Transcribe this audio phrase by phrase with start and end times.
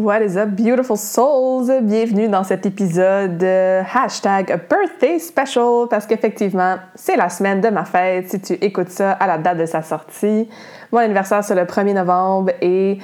[0.00, 1.70] What is up, beautiful souls?
[1.82, 8.30] Bienvenue dans cet épisode hashtag birthday special parce qu'effectivement, c'est la semaine de ma fête
[8.30, 10.48] si tu écoutes ça à la date de sa sortie.
[10.90, 12.96] Mon anniversaire, c'est le 1er novembre et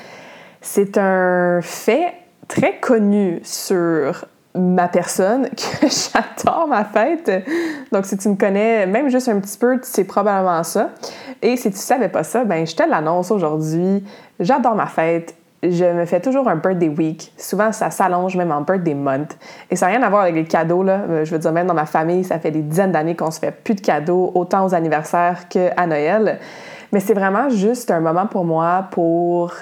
[0.62, 2.14] c'est un fait
[2.48, 4.24] très connu sur
[4.54, 7.30] ma personne que j'adore ma fête.
[7.92, 10.92] Donc, si tu me connais même juste un petit peu, tu sais probablement ça.
[11.42, 14.02] Et si tu savais pas ça, ben je te l'annonce aujourd'hui.
[14.40, 15.34] J'adore ma fête.
[15.62, 17.32] Je me fais toujours un birthday week.
[17.38, 19.36] Souvent, ça s'allonge même en birthday month.
[19.70, 21.00] Et ça n'a rien à voir avec les cadeaux, là.
[21.08, 23.40] Euh, je veux dire, même dans ma famille, ça fait des dizaines d'années qu'on se
[23.40, 26.38] fait plus de cadeaux, autant aux anniversaires qu'à Noël.
[26.92, 29.52] Mais c'est vraiment juste un moment pour moi pour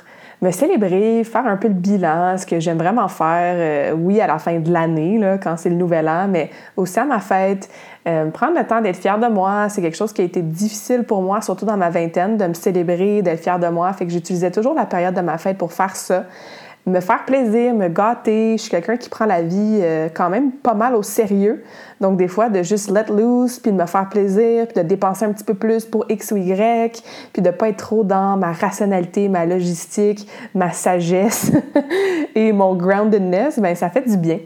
[0.42, 4.26] me célébrer, faire un peu le bilan, ce que j'aime vraiment faire, euh, oui, à
[4.26, 7.68] la fin de l'année, quand c'est le nouvel an, mais aussi à ma fête.
[8.06, 11.04] Euh, prendre le temps d'être fière de moi, c'est quelque chose qui a été difficile
[11.04, 13.92] pour moi, surtout dans ma vingtaine, de me célébrer, d'être fière de moi.
[13.94, 16.24] Fait que j'utilisais toujours la période de ma fête pour faire ça
[16.86, 18.56] me faire plaisir, me gâter.
[18.56, 21.64] Je suis quelqu'un qui prend la vie euh, quand même pas mal au sérieux.
[22.00, 25.24] Donc, des fois, de juste let loose, puis de me faire plaisir, puis de dépenser
[25.24, 28.52] un petit peu plus pour X ou Y, puis de pas être trop dans ma
[28.52, 31.52] rationalité, ma logistique, ma sagesse
[32.34, 34.40] et mon groundedness, ben ça fait du bien.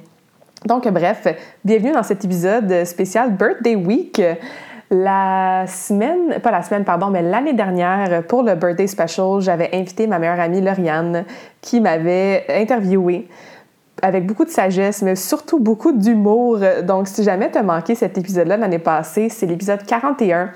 [0.64, 1.26] Donc, bref,
[1.64, 4.20] bienvenue dans cet épisode spécial Birthday Week.
[4.90, 10.06] La semaine, pas la semaine, pardon, mais l'année dernière, pour le Birthday Special, j'avais invité
[10.06, 11.24] ma meilleure amie Lauriane
[11.60, 13.28] qui m'avait interviewé
[14.00, 16.60] avec beaucoup de sagesse, mais surtout beaucoup d'humour.
[16.84, 20.52] Donc, si jamais tu as manqué cet épisode-là l'année passée, c'est l'épisode 41.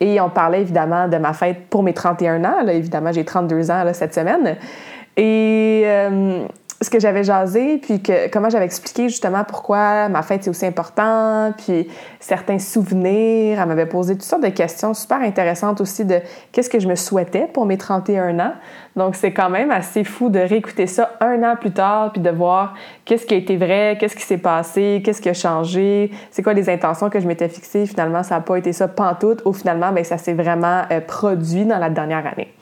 [0.00, 2.62] Et on parlait évidemment de ma fête pour mes 31 ans.
[2.64, 4.56] Là, évidemment, j'ai 32 ans cette semaine.
[5.16, 6.46] Et euh,
[6.84, 10.66] ce que j'avais jasé, puis que, comment j'avais expliqué justement pourquoi ma fête est aussi
[10.66, 11.88] importante, puis
[12.20, 13.58] certains souvenirs.
[13.60, 16.20] Elle m'avait posé toutes sortes de questions super intéressantes aussi de
[16.52, 18.52] qu'est-ce que je me souhaitais pour mes 31 ans.
[18.96, 22.30] Donc, c'est quand même assez fou de réécouter ça un an plus tard, puis de
[22.30, 22.74] voir
[23.04, 26.52] qu'est-ce qui a été vrai, qu'est-ce qui s'est passé, qu'est-ce qui a changé, c'est quoi
[26.52, 27.86] les intentions que je m'étais fixées.
[27.86, 31.64] Finalement, ça n'a pas été ça pantoute, ou finalement, bien, ça s'est vraiment euh, produit
[31.64, 32.52] dans la dernière année.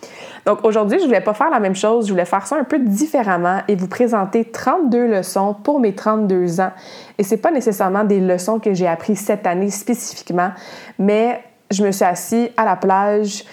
[0.44, 2.78] Donc aujourd'hui, je voulais pas faire la même chose, je voulais faire ça un peu
[2.80, 6.72] différemment et vous présenter 32 leçons pour mes 32 ans.
[7.18, 10.50] Et c'est pas nécessairement des leçons que j'ai apprises cette année spécifiquement,
[10.98, 13.44] mais je me suis assis à la plage,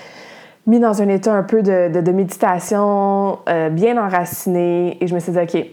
[0.66, 5.32] mis dans un état un peu de, méditation, euh, bien enraciné, et je me suis
[5.32, 5.66] dit, OK,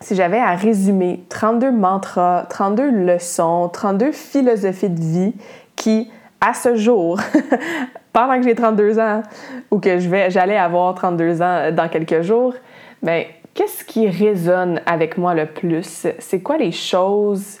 [0.00, 5.34] si j'avais à résumer 32 mantras, 32 leçons, 32 philosophies de vie
[5.74, 6.10] qui,
[6.40, 7.18] à ce jour,
[8.14, 9.22] pendant que j'ai 32 ans
[9.70, 12.54] ou que je vais, j'allais avoir 32 ans dans quelques jours,
[13.02, 16.06] ben, qu'est-ce qui résonne avec moi le plus?
[16.20, 17.58] C'est quoi les choses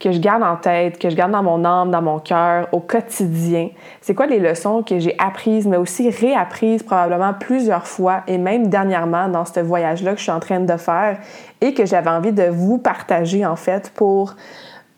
[0.00, 2.80] que je garde en tête, que je garde dans mon âme, dans mon cœur, au
[2.80, 3.68] quotidien?
[4.00, 8.66] C'est quoi les leçons que j'ai apprises, mais aussi réapprises probablement plusieurs fois et même
[8.66, 11.18] dernièrement dans ce voyage-là que je suis en train de faire
[11.60, 14.34] et que j'avais envie de vous partager en fait pour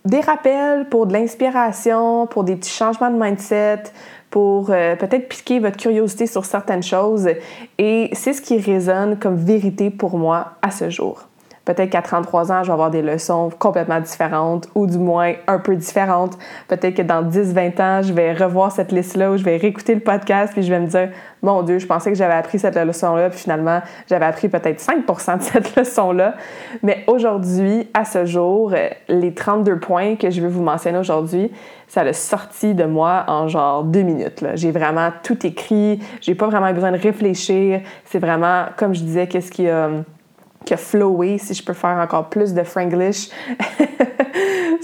[0.04, 3.84] des rappels, pour de l'inspiration, pour des petits changements de mindset,
[4.34, 7.28] pour euh, peut-être piquer votre curiosité sur certaines choses.
[7.78, 11.28] Et c'est ce qui résonne comme vérité pour moi à ce jour.
[11.64, 15.58] Peut-être qu'à 33 ans, je vais avoir des leçons complètement différentes ou du moins un
[15.58, 16.36] peu différentes.
[16.68, 20.00] Peut-être que dans 10-20 ans, je vais revoir cette liste-là ou je vais réécouter le
[20.00, 21.08] podcast puis je vais me dire
[21.42, 25.38] Mon Dieu, je pensais que j'avais appris cette leçon-là, puis finalement, j'avais appris peut-être 5%
[25.38, 26.34] de cette leçon-là.
[26.82, 28.74] Mais aujourd'hui, à ce jour,
[29.08, 31.50] les 32 points que je vais vous mentionner aujourd'hui,
[31.88, 34.44] ça a sorti de moi en genre deux minutes.
[34.54, 37.80] J'ai vraiment tout écrit, j'ai pas vraiment besoin de réfléchir.
[38.04, 39.88] C'est vraiment, comme je disais, qu'est-ce qui a
[40.64, 43.28] qui a flowé, si je peux faire encore plus de franglish.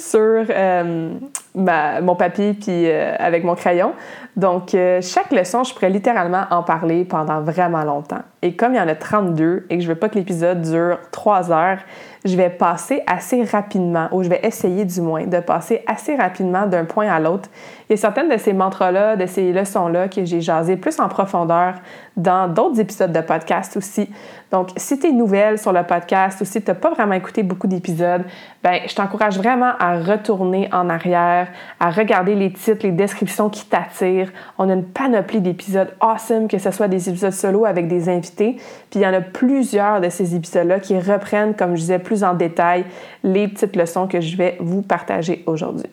[0.01, 1.11] sur euh,
[1.55, 3.93] mon papier puis euh, avec mon crayon.
[4.37, 8.23] Donc, euh, chaque leçon, je pourrais littéralement en parler pendant vraiment longtemps.
[8.43, 10.99] Et comme il y en a 32 et que je veux pas que l'épisode dure
[11.11, 11.79] 3 heures,
[12.25, 16.67] je vais passer assez rapidement, ou je vais essayer du moins de passer assez rapidement
[16.67, 17.49] d'un point à l'autre.
[17.89, 21.75] Il certaines de ces mantras-là, de ces leçons-là que j'ai jasé plus en profondeur
[22.17, 24.09] dans d'autres épisodes de podcast aussi.
[24.53, 27.43] Donc, si tu es nouvelle sur le podcast ou si tu n'as pas vraiment écouté
[27.43, 28.23] beaucoup d'épisodes,
[28.63, 31.49] ben, je t'encourage vraiment à retourner en arrière,
[31.79, 34.31] à regarder les titres, les descriptions qui t'attirent.
[34.59, 38.57] On a une panoplie d'épisodes awesome, que ce soit des épisodes solo avec des invités.
[38.91, 42.23] Puis il y en a plusieurs de ces épisodes-là qui reprennent, comme je disais, plus
[42.23, 42.85] en détail
[43.25, 45.89] les petites leçons que je vais vous partager aujourd'hui.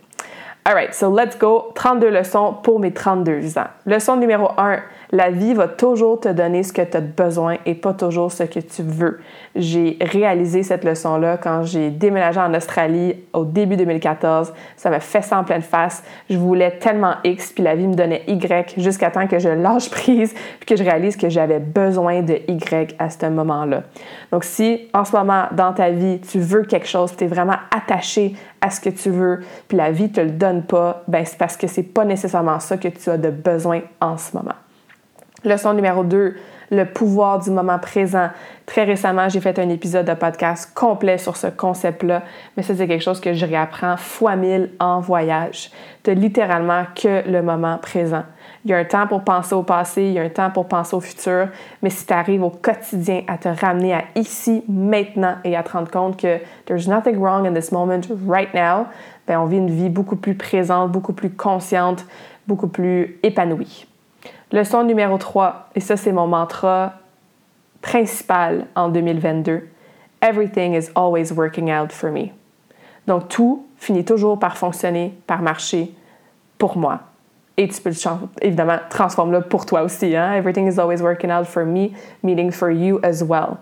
[0.65, 1.71] Alright, so let's go.
[1.75, 3.67] 32 leçons pour mes 32 ans.
[3.85, 4.79] Leçon numéro 1
[5.11, 8.43] la vie va toujours te donner ce que tu as besoin et pas toujours ce
[8.43, 9.19] que tu veux.
[9.55, 14.53] J'ai réalisé cette leçon-là quand j'ai déménagé en Australie au début 2014.
[14.75, 16.03] Ça m'a fait ça en pleine face.
[16.29, 19.89] Je voulais tellement X, puis la vie me donnait Y jusqu'à temps que je lâche
[19.89, 23.83] prise, puis que je réalise que j'avais besoin de Y à ce moment-là.
[24.31, 27.57] Donc si en ce moment dans ta vie, tu veux quelque chose, tu es vraiment
[27.75, 31.37] attaché à ce que tu veux, puis la vie te le donne pas, ben c'est
[31.37, 34.55] parce que c'est pas nécessairement ça que tu as de besoin en ce moment.
[35.47, 36.35] Leçon numéro 2,
[36.71, 38.27] le pouvoir du moment présent.
[38.65, 42.23] Très récemment, j'ai fait un épisode de podcast complet sur ce concept-là,
[42.57, 45.71] mais ça, c'est quelque chose que je réapprends fois mille en voyage.
[46.03, 48.23] Tu littéralement que le moment présent.
[48.65, 50.67] Il y a un temps pour penser au passé, il y a un temps pour
[50.67, 51.47] penser au futur,
[51.81, 55.71] mais si tu arrives au quotidien à te ramener à ici, maintenant et à te
[55.71, 58.87] rendre compte que there's nothing wrong in this moment right now,
[59.25, 62.05] ben on vit une vie beaucoup plus présente, beaucoup plus consciente,
[62.47, 63.87] beaucoup plus épanouie.
[64.51, 66.93] Leçon numéro 3, et ça c'est mon mantra
[67.81, 69.67] principal en 2022.
[70.21, 72.31] Everything is always working out for me.
[73.07, 75.93] Donc tout finit toujours par fonctionner, par marcher
[76.57, 76.99] pour moi.
[77.57, 77.91] Et tu peux
[78.41, 80.15] évidemment transformer-le pour toi aussi.
[80.15, 80.33] Hein?
[80.33, 81.91] Everything is always working out for me,
[82.23, 83.57] meaning for you as well.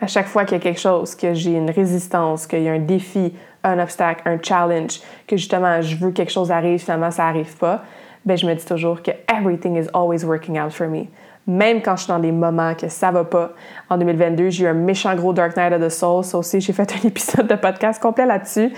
[0.00, 2.72] À chaque fois qu'il y a quelque chose, que j'ai une résistance, qu'il y a
[2.72, 3.34] un défi,
[3.64, 7.56] un obstacle, un challenge, que justement je veux que quelque chose arrive, finalement ça n'arrive
[7.56, 7.82] pas,
[8.28, 11.06] ben, je me dis toujours que everything is always working out for me.
[11.46, 13.52] Même quand je suis dans des moments que ça va pas.
[13.88, 16.22] En 2022, j'ai eu un méchant gros Dark Night of the Soul.
[16.22, 18.70] Ça aussi, j'ai fait un épisode de podcast complet là-dessus.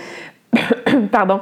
[1.11, 1.41] Pardon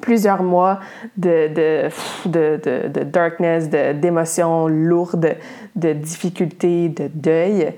[0.00, 0.80] plusieurs mois
[1.16, 1.88] de, de,
[2.26, 5.36] de, de darkness, d'émotions lourdes,
[5.76, 7.72] de difficultés, de deuil.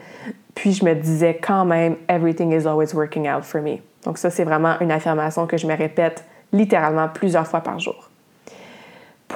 [0.54, 3.76] Puis je me disais quand même, everything is always working out for me.
[4.04, 8.05] Donc ça, c'est vraiment une affirmation que je me répète littéralement plusieurs fois par jour.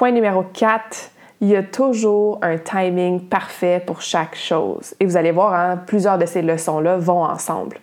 [0.01, 1.11] Point numéro 4,
[1.41, 4.95] il y a toujours un timing parfait pour chaque chose.
[4.99, 7.77] Et vous allez voir, hein, plusieurs de ces leçons-là vont ensemble.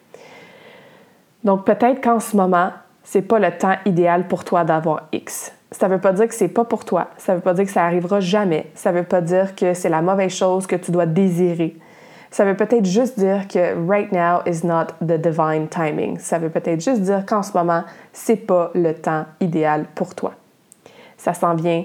[1.45, 2.73] Donc peut-être qu'en ce moment,
[3.05, 5.53] c'est pas le temps idéal pour toi d'avoir X.
[5.71, 7.07] Ça ne veut pas dire que c'est pas pour toi.
[7.19, 8.69] Ça ne veut pas dire que ça arrivera jamais.
[8.75, 11.77] Ça ne veut pas dire que c'est la mauvaise chose que tu dois désirer.
[12.33, 16.19] Ça veut peut-être juste dire que right now is not the divine timing.
[16.19, 20.33] Ça veut peut-être juste dire qu'en ce moment, c'est pas le temps idéal pour toi.
[21.17, 21.85] Ça s'en vient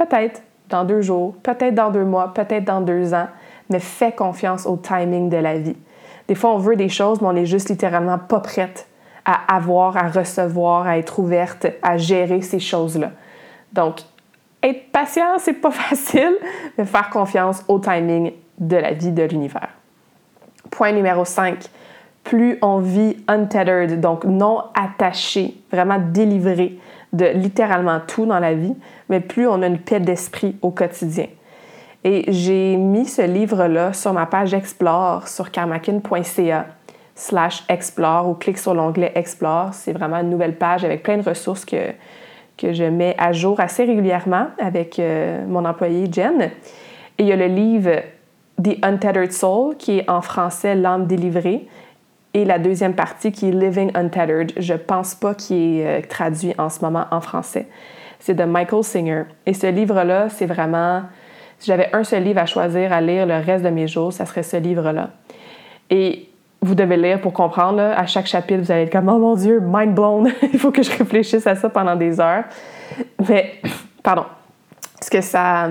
[0.00, 3.26] Peut-être dans deux jours, peut-être dans deux mois, peut-être dans deux ans,
[3.68, 5.76] mais fais confiance au timing de la vie.
[6.26, 8.88] Des fois, on veut des choses, mais on n'est juste littéralement pas prête
[9.26, 13.10] à avoir, à recevoir, à être ouverte, à gérer ces choses-là.
[13.74, 14.00] Donc,
[14.62, 16.32] être patient, c'est pas facile,
[16.78, 19.68] mais faire confiance au timing de la vie de l'univers.
[20.70, 21.58] Point numéro 5.
[22.24, 26.78] Plus on vit untethered, donc non attaché, vraiment délivré
[27.12, 28.74] de littéralement tout dans la vie,
[29.08, 31.26] mais plus on a une paix d'esprit au quotidien.
[32.04, 36.66] Et j'ai mis ce livre-là sur ma page Explore sur karmakin.ca
[37.14, 39.74] slash Explore ou clique sur l'onglet Explore.
[39.74, 41.92] C'est vraiment une nouvelle page avec plein de ressources que,
[42.62, 46.42] je mets à jour assez régulièrement avec euh, mon employé Jen.
[46.42, 48.02] Et il y a le livre
[48.62, 51.66] The Untethered Soul qui est en français L'âme délivrée
[52.32, 54.52] et la deuxième partie qui est Living Untethered.
[54.56, 57.66] Je pense pas qu'il est euh, traduit en ce moment en français
[58.20, 59.24] c'est de Michael Singer.
[59.46, 61.02] Et ce livre-là, c'est vraiment,
[61.58, 64.26] si j'avais un seul livre à choisir à lire le reste de mes jours, ça
[64.26, 65.10] serait ce livre-là.
[65.88, 66.28] Et
[66.60, 67.80] vous devez lire pour comprendre.
[67.80, 70.30] À chaque chapitre, vous allez être comme Oh mon Dieu, mind blown.
[70.52, 72.44] Il faut que je réfléchisse à ça pendant des heures.
[73.26, 73.54] Mais,
[74.02, 74.26] pardon.
[75.00, 75.68] Ce que ça.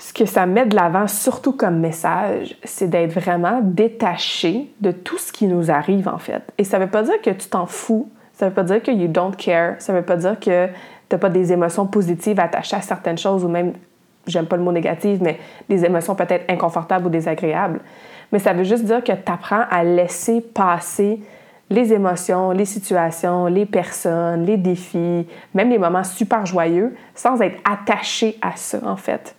[0.00, 5.18] Ce que ça met de l'avant, surtout comme message, c'est d'être vraiment détaché de tout
[5.18, 6.42] ce qui nous arrive, en fait.
[6.58, 8.90] Et ça ne veut pas dire que tu t'en fous ça veut pas dire que
[8.90, 9.74] you don't care.
[9.80, 10.72] Ça veut pas dire que tu
[11.12, 13.74] n'as pas des émotions positives attachées à certaines choses ou même,
[14.26, 15.38] j'aime pas le mot négatif, mais
[15.68, 17.80] des émotions peut-être inconfortables ou désagréables.
[18.32, 21.20] Mais ça veut juste dire que tu apprends à laisser passer
[21.68, 27.60] les émotions, les situations, les personnes, les défis, même les moments super joyeux, sans être
[27.70, 29.36] attaché à ça, en fait.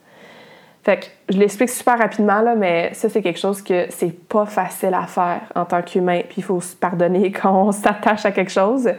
[0.84, 4.46] Fait que je l'explique super rapidement, là, mais ça, c'est quelque chose que c'est pas
[4.46, 6.22] facile à faire en tant qu'humain.
[6.28, 8.90] Puis il faut se pardonner quand on s'attache à quelque chose.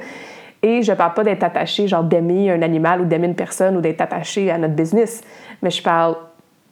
[0.63, 3.81] Et je parle pas d'être attaché, genre d'aimer un animal ou d'aimer une personne ou
[3.81, 5.23] d'être attaché à notre business,
[5.61, 6.17] mais je parle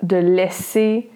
[0.01, 1.11] de laisser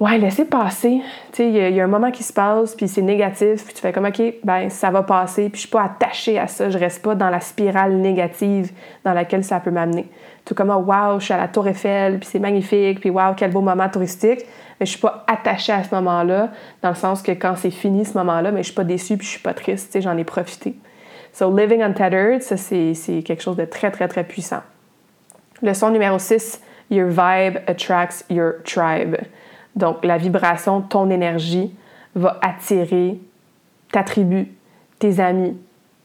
[0.00, 1.00] ouais, laisser passer.
[1.32, 3.80] Tu sais, il y, a un moment qui se passe, puis c'est négatif, puis tu
[3.80, 6.78] fais comme, OK, ben ça va passer, puis je suis pas attachée à ça, je
[6.78, 8.72] reste pas dans la spirale négative
[9.04, 10.08] dans laquelle ça peut m'amener.
[10.44, 13.34] Tout comme, oh, wow, je suis à la Tour Eiffel, puis c'est magnifique, puis wow,
[13.36, 14.44] quel beau moment touristique,
[14.78, 16.50] mais je suis pas attachée à ce moment-là,
[16.82, 19.26] dans le sens que quand c'est fini ce moment-là, mais je suis pas déçue, puis
[19.26, 20.74] je suis pas triste, tu sais, j'en ai profité.
[21.32, 24.62] So, living untethered, ça, c'est quelque chose de très, très, très puissant.
[25.62, 26.60] Leçon numéro 6,
[26.90, 29.16] Your vibe attracts your tribe.
[29.76, 31.74] Donc, la vibration, ton énergie
[32.14, 33.18] va attirer
[33.92, 34.52] ta tribu,
[34.98, 35.56] tes amis,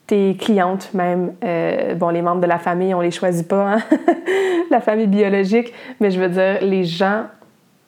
[0.08, 1.34] tes clientes même.
[1.44, 3.80] Euh, bon, les membres de la famille, on les choisit pas, hein?
[4.72, 7.26] la famille biologique, mais je veux dire les gens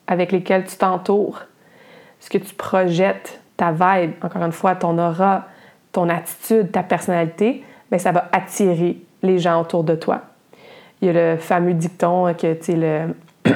[0.06, 1.42] avec lesquels tu t'entoures,
[2.20, 5.46] ce que tu projettes, ta vibe, encore une fois, ton aura,
[5.90, 10.22] ton attitude, ta personnalité, bien, ça va attirer les gens autour de toi.
[11.00, 13.06] Il y a le fameux dicton que, tu sais,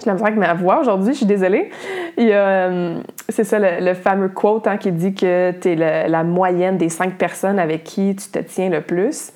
[0.00, 1.70] Je l'ai avec ma voix aujourd'hui, je suis désolée.
[2.16, 2.98] Il euh,
[3.28, 7.16] c'est ça, le, fameux quote hein, qui dit que tu es la moyenne des cinq
[7.16, 9.32] personnes avec qui tu te tiens le plus.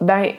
[0.00, 0.32] Ben,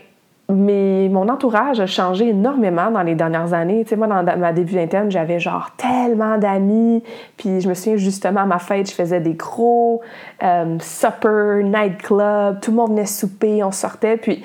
[0.51, 3.83] mais mon entourage a changé énormément dans les dernières années.
[3.83, 7.03] Tu sais, moi, dans ma début interne, j'avais genre tellement d'amis.
[7.37, 10.01] Puis je me souviens justement à ma fête, je faisais des gros
[10.43, 12.59] euh, supper, nightclub.
[12.61, 14.17] Tout le monde venait souper, on sortait.
[14.17, 14.43] Puis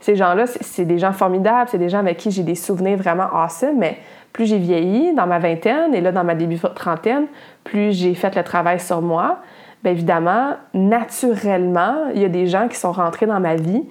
[0.00, 3.28] ces gens-là, c'est des gens formidables, c'est des gens avec qui j'ai des souvenirs vraiment
[3.32, 3.98] awesome, mais
[4.32, 7.26] plus j'ai vieilli dans ma vingtaine et là dans ma début trentaine,
[7.64, 9.38] plus j'ai fait le travail sur moi,
[9.82, 13.84] bien évidemment, naturellement, il y a des gens qui sont rentrés dans ma vie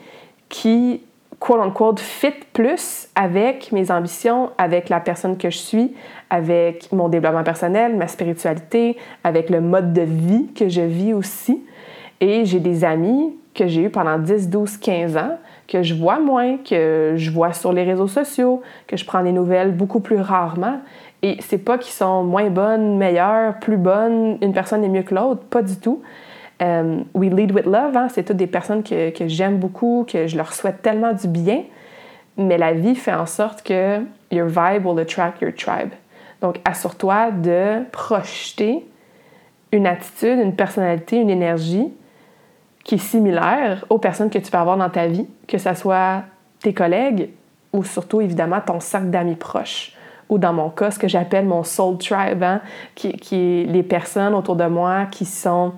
[0.50, 1.02] qui,
[1.40, 5.96] quote unquote, fit plus avec mes ambitions, avec la personne que je suis,
[6.30, 11.64] avec mon développement personnel, ma spiritualité, avec le mode de vie que je vis aussi.
[12.22, 16.20] Et j'ai des amis que j'ai eu pendant 10, 12, 15 ans que je vois
[16.20, 20.20] moins, que je vois sur les réseaux sociaux, que je prends des nouvelles beaucoup plus
[20.20, 20.80] rarement.
[21.22, 25.16] Et c'est pas qu'ils sont moins bonnes, meilleures, plus bonnes, une personne est mieux que
[25.16, 26.02] l'autre, pas du tout.
[26.62, 28.08] Euh, we lead with love, hein?
[28.10, 31.64] c'est toutes des personnes que, que j'aime beaucoup, que je leur souhaite tellement du bien,
[32.38, 34.00] mais la vie fait en sorte que
[34.32, 35.90] your vibe will attract your tribe.
[36.42, 38.86] Donc, assure-toi de projeter
[39.72, 41.92] une attitude, une personnalité, une énergie
[42.86, 46.24] qui est similaire aux personnes que tu peux avoir dans ta vie, que ce soit
[46.62, 47.32] tes collègues
[47.74, 49.92] ou surtout évidemment ton cercle d'amis proches.
[50.30, 52.62] Ou dans mon cas, ce que j'appelle mon soul tribe, hein,
[52.94, 55.74] qui, qui est les personnes autour de moi qui sont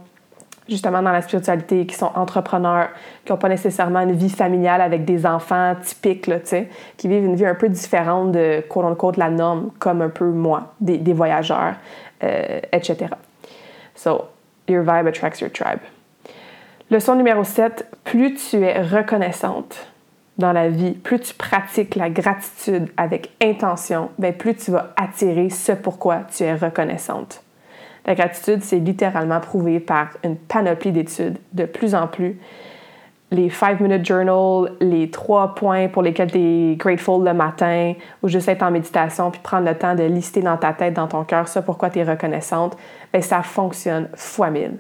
[0.69, 2.89] justement dans la spiritualité, qui sont entrepreneurs,
[3.23, 7.35] qui n'ont pas nécessairement une vie familiale avec des enfants typiques, là, qui vivent une
[7.35, 11.75] vie un peu différente de quote-unquote la norme, comme un peu moi, des, des voyageurs,
[12.21, 13.07] euh, etc.
[13.95, 14.25] So,
[14.67, 15.79] your vibe attracts your tribe.
[16.89, 19.87] Leçon numéro 7, plus tu es reconnaissante
[20.37, 25.49] dans la vie, plus tu pratiques la gratitude avec intention, bien plus tu vas attirer
[25.49, 27.43] ce pourquoi tu es reconnaissante.
[28.05, 32.39] La gratitude, c'est littéralement prouvé par une panoplie d'études de plus en plus.
[33.31, 38.47] Les 5-minute journal, les trois points pour lesquels tu es grateful le matin, ou juste
[38.47, 41.49] être en méditation puis prendre le temps de lister dans ta tête, dans ton cœur,
[41.49, 42.77] ce pourquoi tu es reconnaissante,
[43.11, 44.77] bien, ça fonctionne fois mille.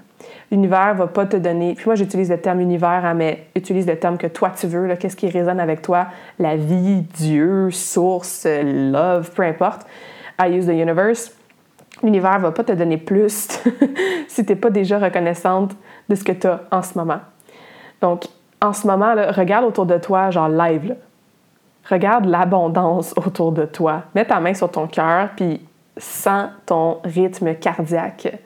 [0.51, 1.73] L'univers va pas te donner.
[1.75, 4.95] Puis moi, j'utilise le terme univers, hein, mais utilise le terme que toi tu veux,
[4.95, 6.07] qu'est-ce qui résonne avec toi,
[6.39, 9.85] la vie, Dieu, source, love, peu importe.
[10.39, 11.33] I use the universe.
[12.03, 13.59] L'univers va pas te donner plus
[14.27, 15.75] si tu n'es pas déjà reconnaissante
[16.07, 17.19] de ce que tu as en ce moment.
[18.01, 18.25] Donc,
[18.61, 20.95] en ce moment, regarde autour de toi, genre live.
[21.89, 24.03] Regarde l'abondance autour de toi.
[24.13, 25.61] Mets ta main sur ton cœur, puis
[25.97, 28.39] sens ton rythme cardiaque.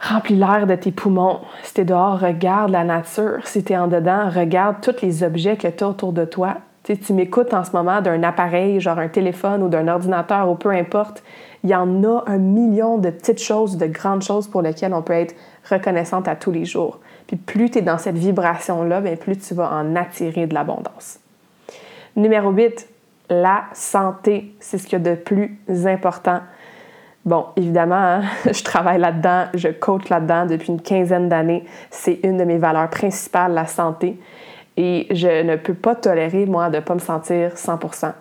[0.00, 1.40] Remplis l'air de tes poumons.
[1.64, 3.40] Si tu es dehors, regarde la nature.
[3.44, 6.58] Si tu es en dedans, regarde tous les objets que tu as autour de toi.
[6.84, 10.70] tu m'écoutes en ce moment d'un appareil, genre un téléphone ou d'un ordinateur ou peu
[10.70, 11.24] importe.
[11.64, 15.02] Il y en a un million de petites choses, de grandes choses pour lesquelles on
[15.02, 15.34] peut être
[15.68, 17.00] reconnaissante à tous les jours.
[17.26, 21.18] Puis plus tu es dans cette vibration-là, bien plus tu vas en attirer de l'abondance.
[22.14, 22.88] Numéro 8,
[23.30, 24.54] la santé.
[24.60, 26.40] C'est ce qu'il y a de plus important
[27.28, 31.66] Bon, évidemment, hein, je travaille là-dedans, je coach là-dedans depuis une quinzaine d'années.
[31.90, 34.18] C'est une de mes valeurs principales, la santé.
[34.78, 38.12] Et je ne peux pas tolérer, moi, de ne pas me sentir 100%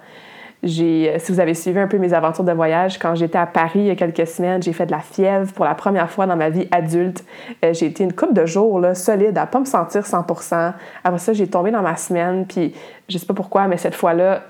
[0.62, 3.80] J'ai, si vous avez suivi un peu mes aventures de voyage, quand j'étais à Paris
[3.80, 6.36] il y a quelques semaines, j'ai fait de la fièvre pour la première fois dans
[6.36, 7.24] ma vie adulte.
[7.64, 10.74] j'ai été une couple de jours là, solide à pas me sentir 100%.
[11.06, 12.74] Après ça, j'ai tombé dans ma semaine, puis
[13.08, 14.42] je sais pas pourquoi, mais cette fois-là,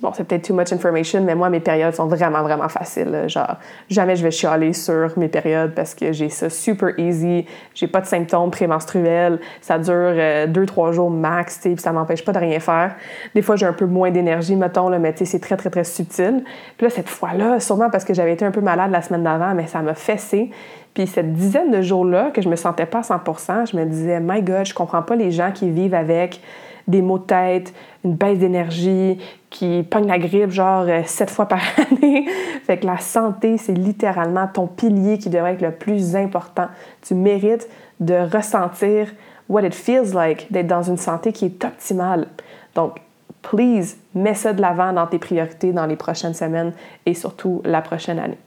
[0.00, 3.24] bon, c'est peut-être too much information, mais moi, mes périodes sont vraiment, vraiment faciles.
[3.26, 3.56] Genre,
[3.88, 7.46] jamais je vais chialer sur mes périodes parce que j'ai ça super easy.
[7.74, 9.38] J'ai pas de symptômes prémenstruels.
[9.60, 12.94] Ça dure euh, deux, trois jours max, puis ça m'empêche pas de rien faire.
[13.34, 16.44] Des fois, j'ai un peu moins d'énergie, mettons, là, mais c'est très, très, très subtil.
[16.76, 19.54] Puis là, cette fois-là, sûrement parce que j'avais été un peu malade la semaine d'avant,
[19.54, 20.50] mais ça m'a fessé.
[20.94, 23.20] Puis cette dizaine de jours-là que je me sentais pas à 100
[23.66, 26.40] je me disais, my God, je comprends pas les gens qui vivent avec
[26.86, 27.74] des maux de tête,
[28.04, 29.18] une baisse d'énergie,
[29.50, 31.60] qui pogne la grippe genre euh, sept fois par
[31.92, 32.26] année.
[32.64, 36.66] fait que la santé, c'est littéralement ton pilier qui devrait être le plus important.
[37.02, 37.68] Tu mérites
[38.00, 39.08] de ressentir
[39.48, 42.26] what it feels like d'être dans une santé qui est optimale.
[42.74, 43.00] Donc,
[43.42, 46.72] please, mets ça de l'avant dans tes priorités dans les prochaines semaines
[47.06, 48.38] et surtout la prochaine année.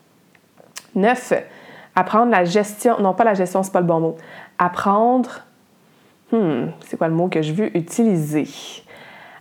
[0.95, 1.33] Neuf,
[1.95, 4.17] apprendre la gestion, non pas la gestion, c'est pas le bon mot.
[4.57, 5.41] Apprendre
[6.31, 8.47] Hmm, c'est quoi le mot que je veux utiliser?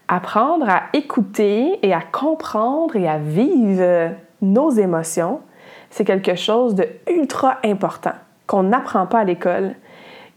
[0.09, 5.41] Apprendre à écouter et à comprendre et à vivre nos émotions,
[5.91, 8.13] c'est quelque chose de ultra important
[8.47, 9.75] qu'on n'apprend pas à l'école.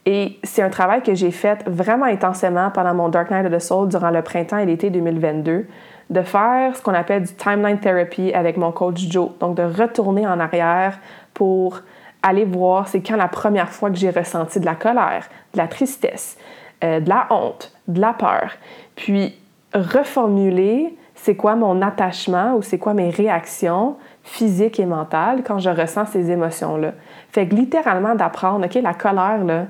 [0.05, 3.59] Et c'est un travail que j'ai fait vraiment intensément pendant mon Dark Night of the
[3.59, 5.67] Soul durant le printemps et l'été 2022,
[6.09, 9.29] de faire ce qu'on appelle du timeline therapy avec mon coach Joe.
[9.39, 10.97] Donc de retourner en arrière
[11.35, 11.81] pour
[12.21, 15.67] aller voir c'est quand la première fois que j'ai ressenti de la colère, de la
[15.67, 16.37] tristesse,
[16.83, 18.51] euh, de la honte, de la peur.
[18.95, 19.35] Puis
[19.73, 25.69] reformuler c'est quoi mon attachement ou c'est quoi mes réactions physiques et mentales quand je
[25.69, 26.93] ressens ces émotions-là?
[27.31, 29.65] Fait que littéralement d'apprendre, OK, la colère, là,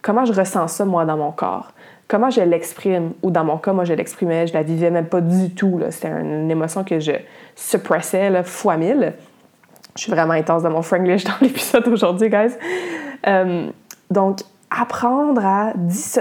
[0.00, 1.72] comment je ressens ça moi dans mon corps?
[2.08, 3.12] Comment je l'exprime?
[3.22, 5.78] Ou dans mon cas, moi je l'exprimais, je la vivais même pas du tout.
[5.90, 7.12] C'était une émotion que je
[7.54, 9.12] suppressais fois mille.
[9.98, 12.52] Je suis vraiment intense dans mon franglish dans l'épisode aujourd'hui, guys.
[13.26, 13.68] Euh,
[14.12, 15.72] donc, apprendre à,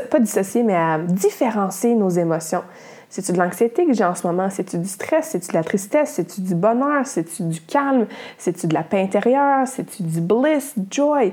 [0.10, 2.64] pas dissocier, mais à différencier nos émotions.
[3.08, 4.50] C'est-tu de l'anxiété que j'ai en ce moment?
[4.50, 5.30] C'est-tu du stress?
[5.30, 6.14] C'est-tu de la tristesse?
[6.16, 7.06] C'est-tu du bonheur?
[7.06, 8.08] C'est-tu du calme?
[8.40, 9.68] C'est-tu de la paix intérieure?
[9.68, 11.32] C'est-tu du bliss, joy?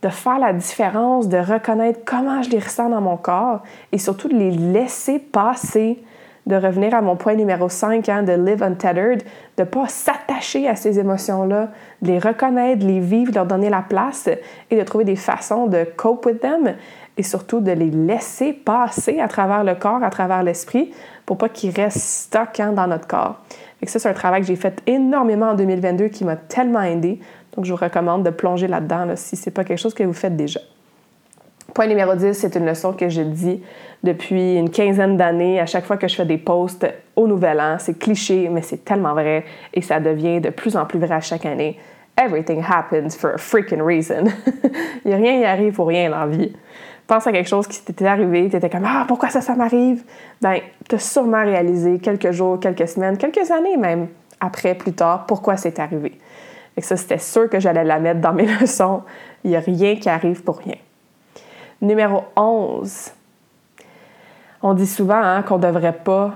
[0.00, 4.28] De faire la différence, de reconnaître comment je les ressens dans mon corps et surtout
[4.28, 6.04] de les laisser passer
[6.46, 9.22] de revenir à mon point numéro 5, hein, de live untethered,
[9.56, 11.70] de pas s'attacher à ces émotions-là,
[12.02, 14.28] de les reconnaître, de les vivre, de leur donner la place
[14.70, 16.74] et de trouver des façons de cope with them
[17.16, 20.92] et surtout de les laisser passer à travers le corps, à travers l'esprit,
[21.24, 23.40] pour pas qu'ils restent stock hein, dans notre corps.
[23.80, 27.20] Et ça, c'est un travail que j'ai fait énormément en 2022 qui m'a tellement aidé.
[27.54, 30.02] Donc, je vous recommande de plonger là-dedans là, si ce n'est pas quelque chose que
[30.02, 30.60] vous faites déjà.
[31.74, 33.60] Point numéro 10, c'est une leçon que je dis
[34.04, 37.76] depuis une quinzaine d'années à chaque fois que je fais des posts au Nouvel An.
[37.80, 41.20] C'est cliché, mais c'est tellement vrai et ça devient de plus en plus vrai à
[41.20, 41.78] chaque année.
[42.16, 44.26] Everything happens for a freaking reason.
[45.04, 46.52] Il n'y a rien qui arrive pour rien dans la vie.
[47.08, 50.04] Pense à quelque chose qui t'était arrivé, tu étais comme Ah, pourquoi ça, ça m'arrive?
[50.40, 54.06] Ben, tu as sûrement réalisé quelques jours, quelques semaines, quelques années même
[54.38, 56.20] après, plus tard, pourquoi c'est arrivé.
[56.76, 59.02] Et ça, c'était sûr que j'allais la mettre dans mes leçons.
[59.42, 60.76] Il n'y a rien qui arrive pour rien.
[61.84, 63.12] Numéro 11.
[64.62, 66.32] On dit souvent hein, qu'on ne devrait pas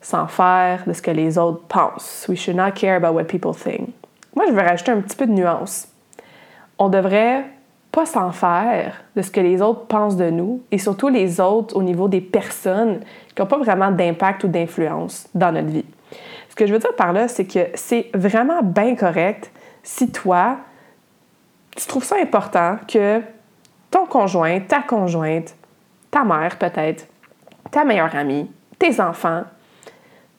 [0.00, 2.26] s'en faire de ce que les autres pensent.
[2.28, 3.90] We should not care about what people think.
[4.34, 5.88] Moi, je veux rajouter un petit peu de nuance.
[6.78, 7.44] On devrait
[7.92, 11.76] pas s'en faire de ce que les autres pensent de nous et surtout les autres
[11.76, 13.00] au niveau des personnes
[13.34, 15.84] qui n'ont pas vraiment d'impact ou d'influence dans notre vie.
[16.48, 20.58] Ce que je veux dire par là, c'est que c'est vraiment bien correct si toi,
[21.76, 23.20] tu trouves ça important que
[23.90, 25.54] ton conjoint, ta conjointe,
[26.10, 27.06] ta mère peut-être,
[27.70, 29.42] ta meilleure amie, tes enfants,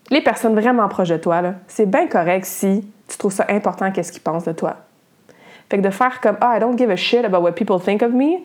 [0.10, 4.12] les personnes vraiment proches de toi, c'est bien correct si tu trouves ça important qu'est-ce
[4.12, 4.78] qu'ils pensent de toi.
[5.70, 8.02] Fait que de faire comme Ah, I don't give a shit about what people think
[8.02, 8.42] of me,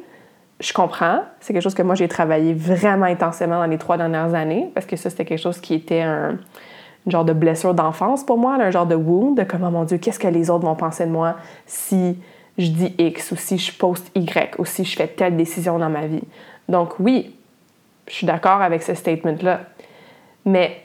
[0.61, 1.23] je comprends.
[1.40, 4.87] C'est quelque chose que moi j'ai travaillé vraiment intensément dans les trois dernières années parce
[4.87, 6.38] que ça c'était quelque chose qui était un
[7.07, 9.99] genre de blessure d'enfance pour moi, un genre de wound de comme oh mon Dieu,
[9.99, 12.19] qu'est-ce que les autres vont penser de moi si
[12.59, 15.90] je dis X ou si je poste Y ou si je fais telle décision dans
[15.90, 16.25] ma vie.
[16.69, 17.35] Donc oui,
[18.09, 19.61] je suis d'accord avec ce statement-là.
[20.45, 20.83] Mais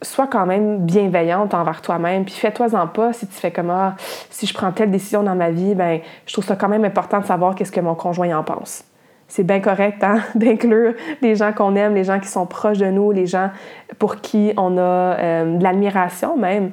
[0.00, 3.94] sois quand même bienveillante envers toi-même, puis fais-toi-en pas si tu fais comme ah,
[4.30, 7.20] si je prends telle décision dans ma vie, ben je trouve ça quand même important
[7.20, 8.84] de savoir qu'est-ce que mon conjoint en pense.
[9.28, 12.90] C'est bien correct hein, d'inclure les gens qu'on aime, les gens qui sont proches de
[12.90, 13.50] nous, les gens
[13.98, 16.72] pour qui on a euh, de l'admiration même.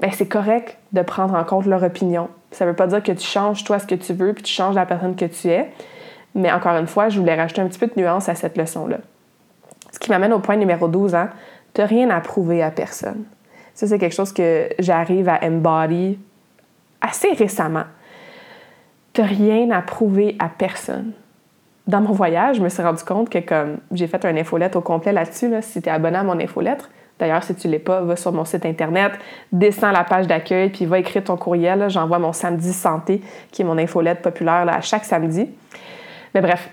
[0.00, 2.28] Ben, c'est correct de prendre en compte leur opinion.
[2.50, 4.52] Ça ne veut pas dire que tu changes toi ce que tu veux, puis tu
[4.52, 5.70] changes la personne que tu es.
[6.34, 8.98] Mais encore une fois, je voulais rajouter un petit peu de nuance à cette leçon-là.
[9.90, 11.30] Ce qui m'amène au point numéro 12, hein?
[11.72, 13.24] Tu n'as rien à prouver à personne.
[13.74, 16.18] Ça, c'est quelque chose que j'arrive à embody
[17.00, 17.84] assez récemment.
[19.14, 21.12] Tu rien à prouver à personne.
[21.86, 24.80] Dans mon voyage, je me suis rendu compte que comme j'ai fait un infolettre au
[24.80, 27.78] complet là-dessus, là, si tu es abonné à mon infolettre, D'ailleurs, si tu ne l'es
[27.78, 29.12] pas, va sur mon site internet,
[29.50, 31.88] descends la page d'accueil, puis va écrire ton courriel.
[31.88, 35.48] J'envoie mon samedi santé, qui est mon infolette populaire à chaque samedi.
[36.34, 36.68] Mais bref,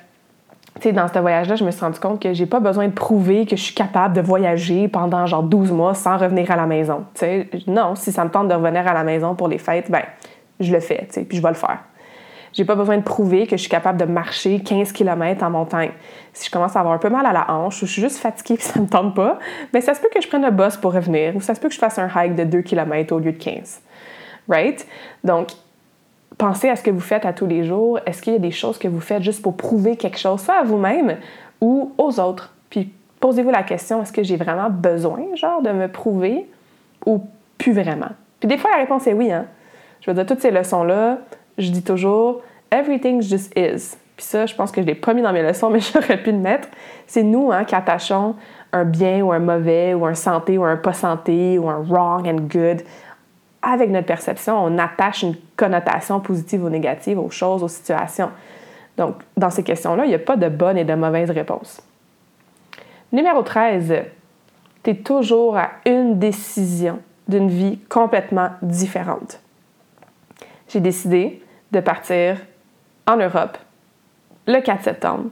[0.91, 3.56] dans ce voyage-là, je me suis rendu compte que j'ai pas besoin de prouver que
[3.56, 7.06] je suis capable de voyager pendant genre 12 mois sans revenir à la maison.
[7.67, 10.01] Non, si ça me tente de revenir à la maison pour les fêtes, ben,
[10.60, 11.79] je le fais, puis je vais le faire.
[12.54, 15.92] J'ai pas besoin de prouver que je suis capable de marcher 15 km en montagne.
[16.34, 18.18] Si je commence à avoir un peu mal à la hanche ou je suis juste
[18.18, 19.39] fatiguée et ça me tente pas,
[19.72, 21.68] bien, ça se peut que je prenne le bus pour revenir ou ça se peut
[21.68, 23.82] que je fasse un hike de 2 km au lieu de 15.
[24.48, 24.86] Right?
[25.24, 25.50] Donc,
[26.38, 28.00] pensez à ce que vous faites à tous les jours.
[28.06, 30.60] Est-ce qu'il y a des choses que vous faites juste pour prouver quelque chose, soit
[30.60, 31.18] à vous-même
[31.60, 32.54] ou aux autres?
[32.70, 36.48] Puis posez-vous la question, est-ce que j'ai vraiment besoin, genre, de me prouver
[37.06, 37.22] ou
[37.58, 38.12] plus vraiment?
[38.39, 39.46] Puis des fois, la réponse est oui, hein?
[40.02, 41.20] Je veux dire, toutes ces leçons-là,
[41.58, 43.96] je dis toujours everything just is.
[44.16, 46.32] Puis ça, je pense que je l'ai pas mis dans mes leçons, mais j'aurais pu
[46.32, 46.68] le mettre.
[47.08, 48.36] C'est nous hein, qui attachons
[48.72, 52.28] un bien ou un mauvais, ou un santé ou un pas santé, ou un wrong
[52.28, 52.82] and good.
[53.62, 58.30] Avec notre perception, on attache une connotation positive ou négative aux choses, aux situations.
[58.98, 61.82] Donc, dans ces questions-là, il n'y a pas de bonne et de mauvaise réponse.
[63.12, 63.94] Numéro 13,
[64.84, 69.39] tu es toujours à une décision d'une vie complètement différente.
[70.68, 71.42] J'ai décidé
[71.73, 72.38] de partir
[73.07, 73.57] en Europe
[74.47, 75.25] le 4 septembre.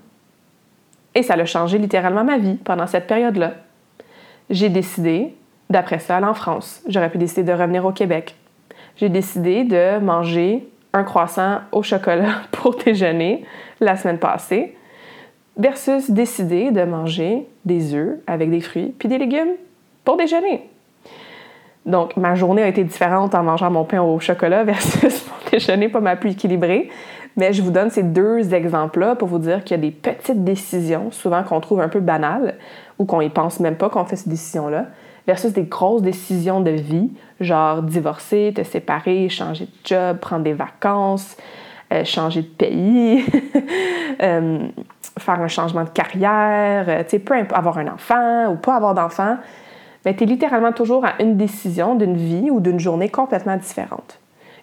[1.15, 3.53] Et ça a changé littéralement ma vie pendant cette période-là.
[4.49, 5.35] J'ai décidé,
[5.69, 6.81] d'après ça, aller en France.
[6.87, 8.35] J'aurais pu décider de revenir au Québec.
[8.97, 13.45] J'ai décidé de manger un croissant au chocolat pour déjeuner
[13.79, 14.75] la semaine passée,
[15.57, 19.55] versus décider de manger des œufs avec des fruits puis des légumes
[20.03, 20.70] pour déjeuner.
[21.85, 25.89] Donc, ma journée a été différente en mangeant mon pain au chocolat versus mon déjeuner
[25.89, 26.89] pas mal plus équilibré.
[27.37, 30.43] Mais je vous donne ces deux exemples-là pour vous dire qu'il y a des petites
[30.43, 32.55] décisions, souvent qu'on trouve un peu banales
[32.99, 34.87] ou qu'on y pense même pas qu'on fait ces décisions-là,
[35.25, 40.53] versus des grosses décisions de vie, genre divorcer, te séparer, changer de job, prendre des
[40.53, 41.37] vacances,
[41.93, 43.23] euh, changer de pays,
[44.21, 44.59] euh,
[45.17, 49.37] faire un changement de carrière, euh, avoir un enfant ou pas avoir d'enfant
[50.03, 54.19] ben, tu es littéralement toujours à une décision d'une vie ou d'une journée complètement différente.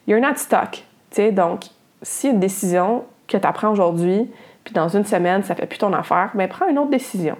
[0.06, 0.84] You're not stuck.
[1.10, 1.66] sais, donc,
[2.02, 4.30] si une décision que tu apprends aujourd'hui,
[4.64, 7.36] puis dans une semaine, ça fait plus ton affaire, ben, prends une autre décision.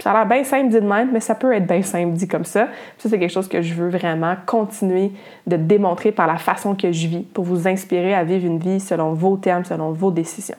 [0.00, 2.26] Ça a l'air bien simple dit de même, mais ça peut être bien simple dit
[2.26, 2.68] comme ça.
[2.96, 5.12] ça, c'est quelque chose que je veux vraiment continuer
[5.46, 8.80] de démontrer par la façon que je vis pour vous inspirer à vivre une vie
[8.80, 10.56] selon vos termes, selon vos décisions.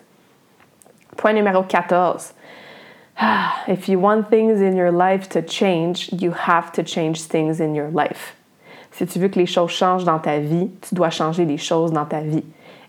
[1.17, 2.33] Point numéro 14.
[3.67, 7.75] If you want things in your life to change, you have to change things in
[7.75, 8.35] your life.
[8.91, 11.91] Si tu veux que les choses changent dans ta vie, tu dois changer les choses
[11.91, 12.43] dans ta vie.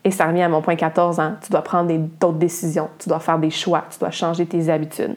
[0.05, 1.39] Et ça revient à mon point 14, hein?
[1.45, 5.17] tu dois prendre d'autres décisions, tu dois faire des choix, tu dois changer tes habitudes.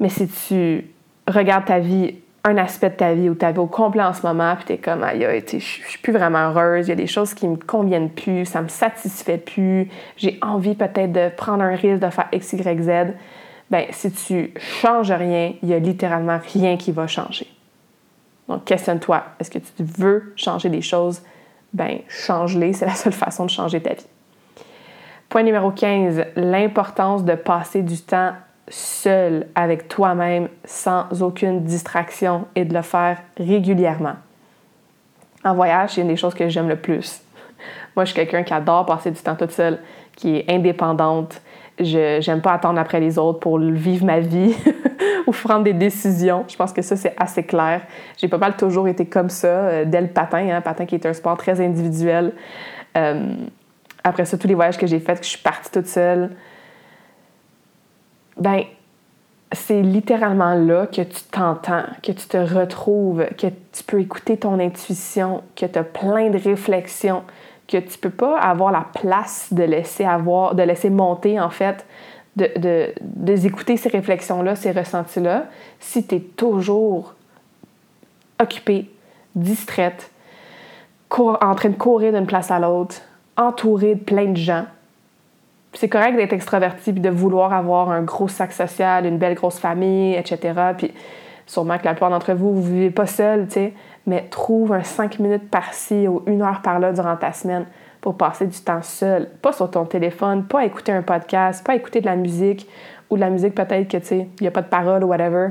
[0.00, 0.90] Mais si tu
[1.28, 4.26] regardes ta vie, un aspect de ta vie ou ta vie au complet en ce
[4.26, 7.06] moment, puis tu es comme, aïe, je suis plus vraiment heureuse, il y a des
[7.06, 11.76] choses qui me conviennent plus, ça me satisfait plus, j'ai envie peut-être de prendre un
[11.76, 13.14] risque de faire X, Y, Z,
[13.72, 17.46] ben si tu changes rien, il y a littéralement rien qui va changer.
[18.46, 19.24] Donc, questionne-toi.
[19.40, 21.22] Est-ce que tu veux changer des choses?
[21.72, 22.74] Ben, change-les.
[22.74, 24.06] C'est la seule façon de changer ta vie.
[25.30, 28.32] Point numéro 15, l'importance de passer du temps
[28.68, 34.16] seul avec toi-même sans aucune distraction et de le faire régulièrement.
[35.44, 37.22] En voyage, c'est une des choses que j'aime le plus.
[37.96, 39.78] Moi, je suis quelqu'un qui adore passer du temps toute seule,
[40.14, 41.40] qui est indépendante.
[41.78, 44.54] Je pas attendre après les autres pour vivre ma vie
[45.26, 46.44] ou prendre des décisions.
[46.48, 47.82] Je pense que ça, c'est assez clair.
[48.16, 51.06] J'ai pas mal toujours été comme ça, euh, dès le patin, hein, patin qui est
[51.06, 52.32] un sport très individuel.
[52.96, 53.34] Euh,
[54.04, 56.30] après ça, tous les voyages que j'ai faits, que je suis partie toute seule,
[58.36, 58.62] ben
[59.52, 64.58] c'est littéralement là que tu t'entends, que tu te retrouves, que tu peux écouter ton
[64.58, 67.22] intuition, que tu as plein de réflexions,
[67.72, 71.86] que tu peux pas avoir la place de laisser avoir, de laisser monter en fait,
[72.36, 75.46] de, de, écouter ces réflexions-là, ces ressentis-là,
[75.80, 77.14] si tu es toujours
[78.40, 78.90] occupée,
[79.34, 80.10] distraite,
[81.10, 82.96] en train de courir d'une place à l'autre,
[83.36, 84.64] entourée de plein de gens,
[85.74, 89.58] c'est correct d'être extraverti puis de vouloir avoir un gros sac social, une belle grosse
[89.58, 90.52] famille, etc.
[90.76, 90.92] Puis
[91.46, 93.74] sûrement que la plupart d'entre vous, vous vivez pas seul, tu sais,
[94.06, 97.66] mais trouve un 5 minutes par-ci ou une heure par-là durant ta semaine
[98.00, 102.00] pour passer du temps seul, pas sur ton téléphone, pas écouter un podcast, pas écouter
[102.00, 102.68] de la musique
[103.10, 105.08] ou de la musique peut-être que, tu sais, il n'y a pas de parole ou
[105.08, 105.50] whatever,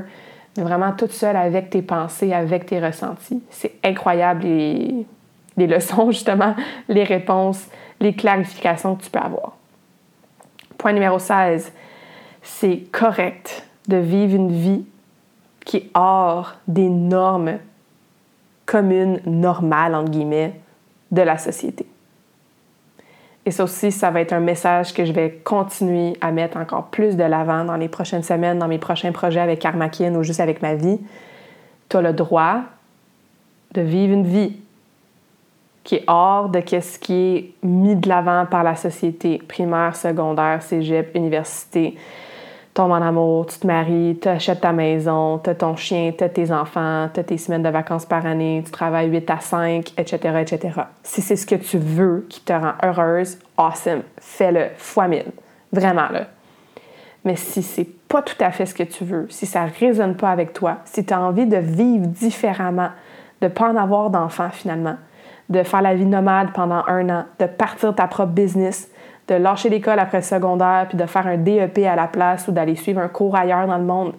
[0.56, 3.42] Vraiment toute seule avec tes pensées, avec tes ressentis.
[3.48, 5.06] C'est incroyable les,
[5.56, 6.54] les leçons, justement,
[6.88, 7.68] les réponses,
[8.00, 9.56] les clarifications que tu peux avoir.
[10.76, 11.72] Point numéro 16,
[12.42, 14.84] c'est correct de vivre une vie
[15.64, 17.58] qui est hors des normes
[18.66, 20.60] communes, normales, entre guillemets,
[21.10, 21.86] de la société.
[23.44, 26.86] Et ça aussi, ça va être un message que je vais continuer à mettre encore
[26.86, 30.40] plus de l'avant dans les prochaines semaines, dans mes prochains projets avec Karmakin ou juste
[30.40, 31.00] avec ma vie.
[31.88, 32.60] Tu as le droit
[33.72, 34.56] de vivre une vie
[35.82, 40.62] qui est hors de ce qui est mis de l'avant par la société, primaire, secondaire,
[40.62, 41.96] cégep, université,
[42.74, 46.24] tombes en amour, tu te maries, tu achètes ta maison, tu as ton chien, tu
[46.24, 49.40] as tes enfants, tu as tes semaines de vacances par année, tu travailles 8 à
[49.40, 50.80] 5, etc., etc.
[51.02, 55.32] Si c'est ce que tu veux qui te rend heureuse, awesome, fais-le fois mille.
[55.72, 56.26] Vraiment, là.
[57.24, 60.30] Mais si c'est pas tout à fait ce que tu veux, si ça résonne pas
[60.30, 62.90] avec toi, si tu as envie de vivre différemment,
[63.40, 64.96] de pas en avoir d'enfants finalement,
[65.48, 68.88] de faire la vie nomade pendant un an, de partir ta propre business,
[69.32, 72.52] de lâcher l'école après le secondaire puis de faire un DEP à la place ou
[72.52, 74.14] d'aller suivre un cours ailleurs dans le monde.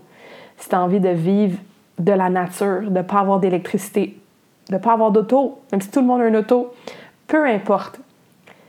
[0.57, 1.57] Si tu as envie de vivre
[1.99, 4.17] de la nature, de ne pas avoir d'électricité,
[4.69, 6.73] de ne pas avoir d'auto, même si tout le monde a un auto,
[7.27, 7.99] peu importe.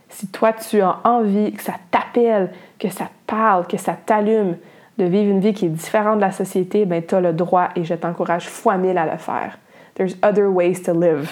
[0.09, 4.55] Si toi, tu as envie que ça t'appelle, que ça te parle, que ça t'allume
[4.97, 7.69] de vivre une vie qui est différente de la société, ben tu as le droit
[7.75, 9.57] et je t'encourage fois mille à le faire.
[9.95, 11.29] There's other ways to live.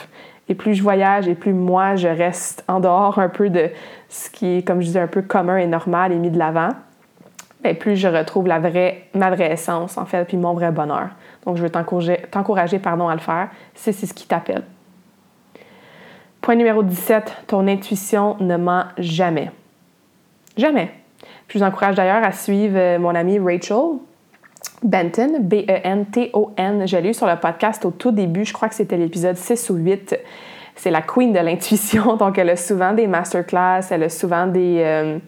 [0.49, 3.69] Et plus je voyage et plus moi, je reste en dehors un peu de
[4.09, 6.69] ce qui est, comme je disais, un peu commun et normal et mis de l'avant,
[7.63, 11.09] bien, plus je retrouve la vraie, ma vraie essence, en fait, puis mon vrai bonheur.
[11.45, 14.63] Donc, je veux t'encourager pardon, à le faire si c'est ce qui t'appelle.
[16.41, 19.49] Point numéro 17, ton intuition ne ment jamais.
[20.57, 20.91] Jamais.
[21.47, 23.99] Je vous encourage d'ailleurs à suivre euh, mon amie Rachel
[24.83, 26.87] Benton, B-E-N-T-O-N.
[26.87, 29.69] Je l'ai eu sur le podcast au tout début, je crois que c'était l'épisode 6
[29.69, 30.17] ou 8.
[30.75, 34.79] C'est la queen de l'intuition, donc elle a souvent des masterclass, elle a souvent des,
[34.79, 35.19] euh,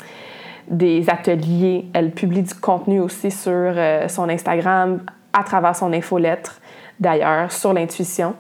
[1.08, 6.60] ateliers, elle publie du contenu aussi sur euh, son Instagram, à travers son infolettre
[7.00, 8.36] d'ailleurs, sur l'intuition.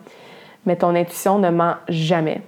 [0.66, 2.42] Mais ton intuition ne ment jamais.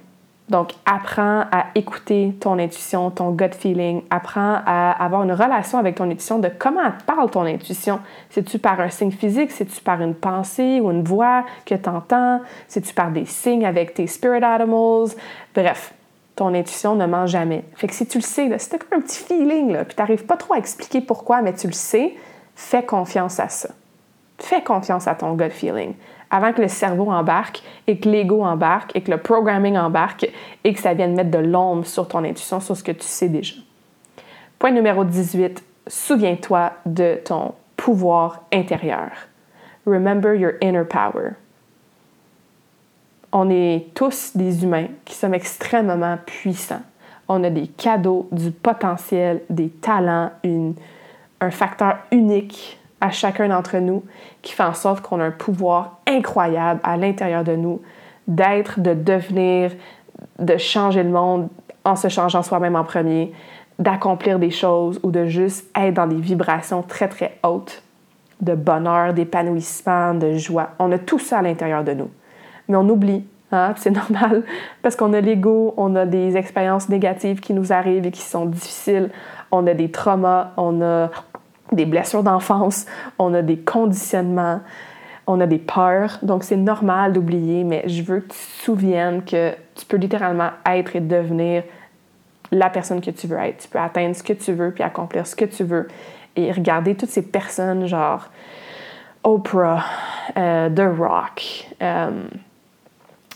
[0.48, 4.02] Donc, apprends à écouter ton intuition, ton gut feeling.
[4.10, 8.00] Apprends à avoir une relation avec ton intuition, de comment elle te parle ton intuition.
[8.30, 9.50] C'est-tu par un signe physique?
[9.50, 12.40] C'est-tu par une pensée ou une voix que tu entends?
[12.66, 15.10] C'est-tu par des signes avec tes spirit animals?
[15.54, 15.92] Bref,
[16.34, 17.64] ton intuition ne ment jamais.
[17.74, 19.96] Fait que si tu le sais, là, si tu comme un petit feeling, là, puis
[19.96, 22.14] tu n'arrives pas trop à expliquer pourquoi, mais tu le sais,
[22.54, 23.68] fais confiance à ça.
[24.38, 25.94] Fais confiance à ton gut feeling
[26.30, 30.30] avant que le cerveau embarque et que l'ego embarque et que le programming embarque
[30.64, 33.28] et que ça vienne mettre de l'ombre sur ton intuition, sur ce que tu sais
[33.28, 33.54] déjà.
[34.58, 39.10] Point numéro 18, souviens-toi de ton pouvoir intérieur.
[39.86, 41.32] Remember your inner power.
[43.32, 46.82] On est tous des humains qui sommes extrêmement puissants.
[47.28, 50.30] On a des cadeaux, du potentiel, des talents,
[51.40, 54.04] un facteur unique à chacun d'entre nous
[54.42, 57.80] qui fait en sorte qu'on a un pouvoir incroyable à l'intérieur de nous
[58.26, 59.72] d'être, de devenir,
[60.38, 61.48] de changer le monde
[61.84, 63.32] en se changeant soi-même en premier,
[63.78, 67.82] d'accomplir des choses ou de juste être dans des vibrations très très hautes
[68.40, 70.70] de bonheur, d'épanouissement, de joie.
[70.78, 72.10] On a tout ça à l'intérieur de nous.
[72.68, 73.72] Mais on oublie, hein?
[73.76, 74.44] c'est normal,
[74.82, 78.46] parce qu'on a l'ego, on a des expériences négatives qui nous arrivent et qui sont
[78.46, 79.10] difficiles,
[79.50, 81.10] on a des traumas, on a
[81.72, 82.86] des blessures d'enfance,
[83.18, 84.60] on a des conditionnements,
[85.26, 86.18] on a des peurs.
[86.22, 90.50] Donc, c'est normal d'oublier, mais je veux que tu te souviennes que tu peux littéralement
[90.66, 91.62] être et devenir
[92.50, 93.58] la personne que tu veux être.
[93.58, 95.88] Tu peux atteindre ce que tu veux puis accomplir ce que tu veux.
[96.36, 98.28] Et regarder toutes ces personnes, genre
[99.24, 99.84] Oprah,
[100.36, 101.66] euh, The Rock.
[101.82, 102.22] Euh,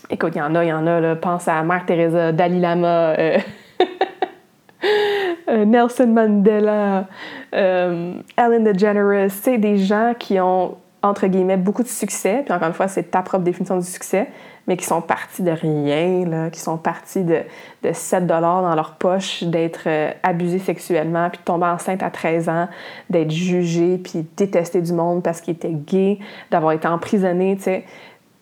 [0.09, 0.99] écoute, il y en a, il y en a.
[0.99, 3.13] Là, pense à Mère Teresa, Dalai Lama.
[3.19, 3.37] Euh,
[5.47, 7.07] Nelson Mandela,
[7.53, 12.67] euh, Ellen DeGeneres, c'est des gens qui ont, entre guillemets, beaucoup de succès, puis encore
[12.67, 14.27] une fois, c'est ta propre définition du succès,
[14.67, 17.41] mais qui sont partis de rien, là, qui sont partis de,
[17.83, 22.09] de 7 dollars dans leur poche, d'être euh, abusés sexuellement, puis de tomber enceinte à
[22.09, 22.67] 13 ans,
[23.09, 26.19] d'être jugés, puis détestés du monde parce qu'ils étaient gays,
[26.51, 27.85] d'avoir été emprisonnés, tu sais.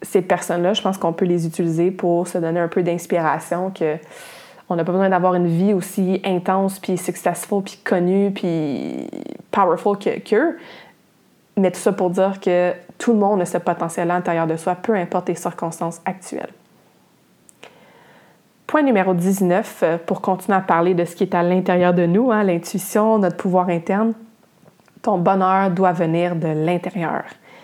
[0.03, 3.97] Ces personnes-là, je pense qu'on peut les utiliser pour se donner un peu d'inspiration que
[4.71, 9.09] on n'a pas besoin d'avoir une vie aussi intense, puis successful, puis connue, puis
[9.51, 10.57] powerful qu'eux.
[11.57, 14.55] Mais tout ça pour dire que tout le monde a ce potentiel à l'intérieur de
[14.55, 16.53] soi, peu importe les circonstances actuelles.
[18.65, 22.05] Point numéro 19, euh, pour continuer à parler de ce qui est à l'intérieur de
[22.05, 24.13] nous, hein, l'intuition, notre pouvoir interne.
[25.01, 27.23] Ton bonheur doit venir de l'intérieur.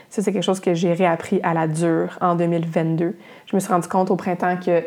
[0.10, 3.16] Ça, c'est quelque chose que j'ai réappris à la dure en 2022.
[3.46, 4.84] Je me suis rendu compte au printemps que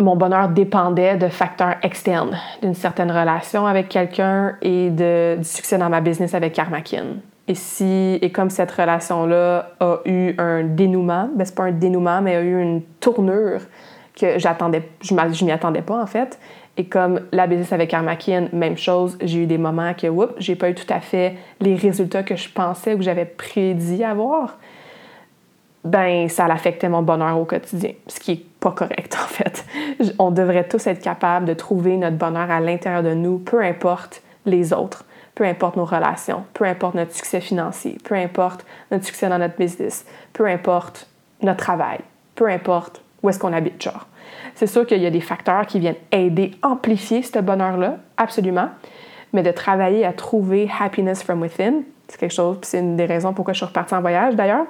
[0.00, 5.76] mon bonheur dépendait de facteurs externes, d'une certaine relation avec quelqu'un et de, du succès
[5.76, 7.16] dans ma business avec Karmakin.
[7.48, 12.20] Et si, et comme cette relation-là a eu un dénouement, ben c'est pas un dénouement,
[12.20, 13.60] mais a eu une tournure
[14.14, 16.38] que j'attendais, je m'y attendais pas en fait.
[16.76, 20.54] Et comme la business avec Karmakin, même chose, j'ai eu des moments que, oups, j'ai
[20.54, 24.58] pas eu tout à fait les résultats que je pensais ou que j'avais prédit avoir
[25.84, 29.64] ben ça l'affectait mon bonheur au quotidien, ce qui pas correct en fait.
[30.18, 34.22] On devrait tous être capables de trouver notre bonheur à l'intérieur de nous, peu importe
[34.46, 39.28] les autres, peu importe nos relations, peu importe notre succès financier, peu importe notre succès
[39.28, 41.06] dans notre business, peu importe
[41.42, 42.00] notre travail,
[42.34, 44.06] peu importe où est-ce qu'on habite, genre.
[44.54, 48.70] C'est sûr qu'il y a des facteurs qui viennent aider, amplifier ce bonheur-là, absolument,
[49.32, 53.32] mais de travailler à trouver happiness from within, c'est quelque chose, c'est une des raisons
[53.32, 54.66] pourquoi je suis repartie en voyage d'ailleurs,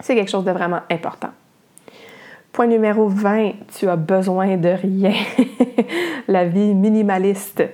[0.00, 1.30] c'est quelque chose de vraiment important.
[2.54, 5.12] Point numéro 20, tu as besoin de rien.
[6.28, 7.64] la vie minimaliste.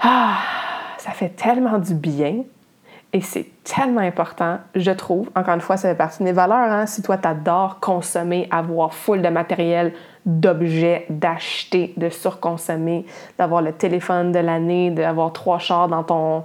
[0.00, 0.38] Ah,
[0.96, 2.44] ça fait tellement du bien
[3.12, 5.28] et c'est tellement important, je trouve.
[5.36, 6.72] Encore une fois, ça fait partie de mes valeurs.
[6.72, 6.86] Hein?
[6.86, 9.92] Si toi, tu adores consommer, avoir full de matériel,
[10.24, 13.04] d'objets, d'acheter, de surconsommer,
[13.36, 16.42] d'avoir le téléphone de l'année, d'avoir trois chars dans ton,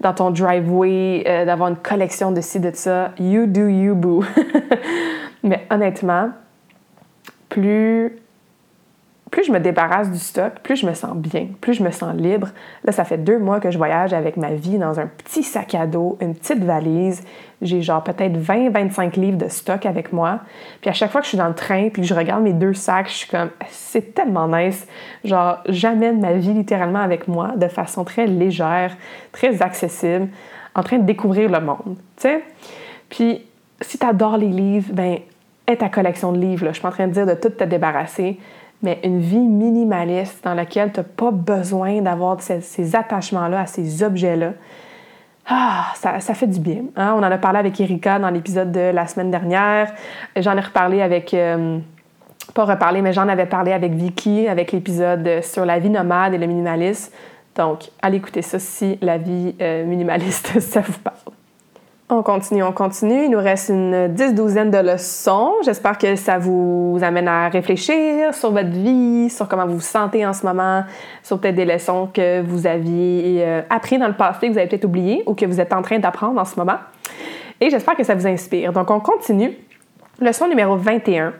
[0.00, 3.12] dans ton driveway, euh, d'avoir une collection de ci, de ça.
[3.20, 4.24] You do you, boo.
[5.44, 6.30] Mais honnêtement,
[7.48, 8.18] plus,
[9.30, 12.14] plus je me débarrasse du stock, plus je me sens bien, plus je me sens
[12.14, 12.48] libre.
[12.84, 15.74] Là, ça fait deux mois que je voyage avec ma vie dans un petit sac
[15.74, 17.22] à dos, une petite valise.
[17.60, 20.40] J'ai genre peut-être 20-25 livres de stock avec moi.
[20.80, 22.52] Puis à chaque fois que je suis dans le train puis que je regarde mes
[22.52, 24.86] deux sacs, je suis comme, c'est tellement nice.
[25.24, 28.96] Genre, j'amène ma vie littéralement avec moi de façon très légère,
[29.32, 30.28] très accessible,
[30.74, 32.44] en train de découvrir le monde, tu sais.
[33.10, 33.44] Puis
[33.80, 35.18] si tu adores les livres, ben
[35.68, 36.66] aie ta collection de livres.
[36.68, 38.38] Je suis en train de dire de tout te débarrasser,
[38.82, 44.02] mais une vie minimaliste dans laquelle tu n'as pas besoin d'avoir ces, attachements-là à ces
[44.02, 44.52] objets-là
[45.50, 46.82] ah, ça, ça, fait du bien.
[46.94, 47.14] Hein?
[47.16, 49.94] On en a parlé avec Erika dans l'épisode de la semaine dernière.
[50.36, 51.32] J'en ai reparlé avec...
[51.32, 51.78] Euh,
[52.52, 56.38] pas reparlé, mais j'en avais parlé avec Vicky, avec l'épisode sur la vie nomade et
[56.38, 57.12] le minimalisme.
[57.56, 61.37] Donc, allez écouter ça si la vie euh, minimaliste, ça vous parle.
[62.10, 63.24] On continue, on continue.
[63.24, 65.52] Il nous reste une dix-douzaine de leçons.
[65.62, 70.24] J'espère que ça vous amène à réfléchir sur votre vie, sur comment vous vous sentez
[70.24, 70.84] en ce moment,
[71.22, 74.68] sur peut-être des leçons que vous aviez euh, appris dans le passé, que vous avez
[74.68, 76.78] peut-être oublié ou que vous êtes en train d'apprendre en ce moment.
[77.60, 78.72] Et j'espère que ça vous inspire.
[78.72, 79.52] Donc, on continue.
[80.18, 81.34] Leçon numéro 21.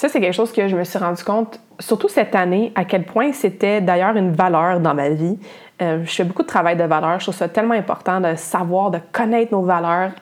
[0.00, 3.04] Ça, c'est quelque chose que je me suis rendu compte, surtout cette année, à quel
[3.04, 5.38] point c'était d'ailleurs une valeur dans ma vie.
[5.82, 7.18] Euh, je fais beaucoup de travail de valeur.
[7.18, 10.12] Je trouve ça tellement important de savoir, de connaître nos valeurs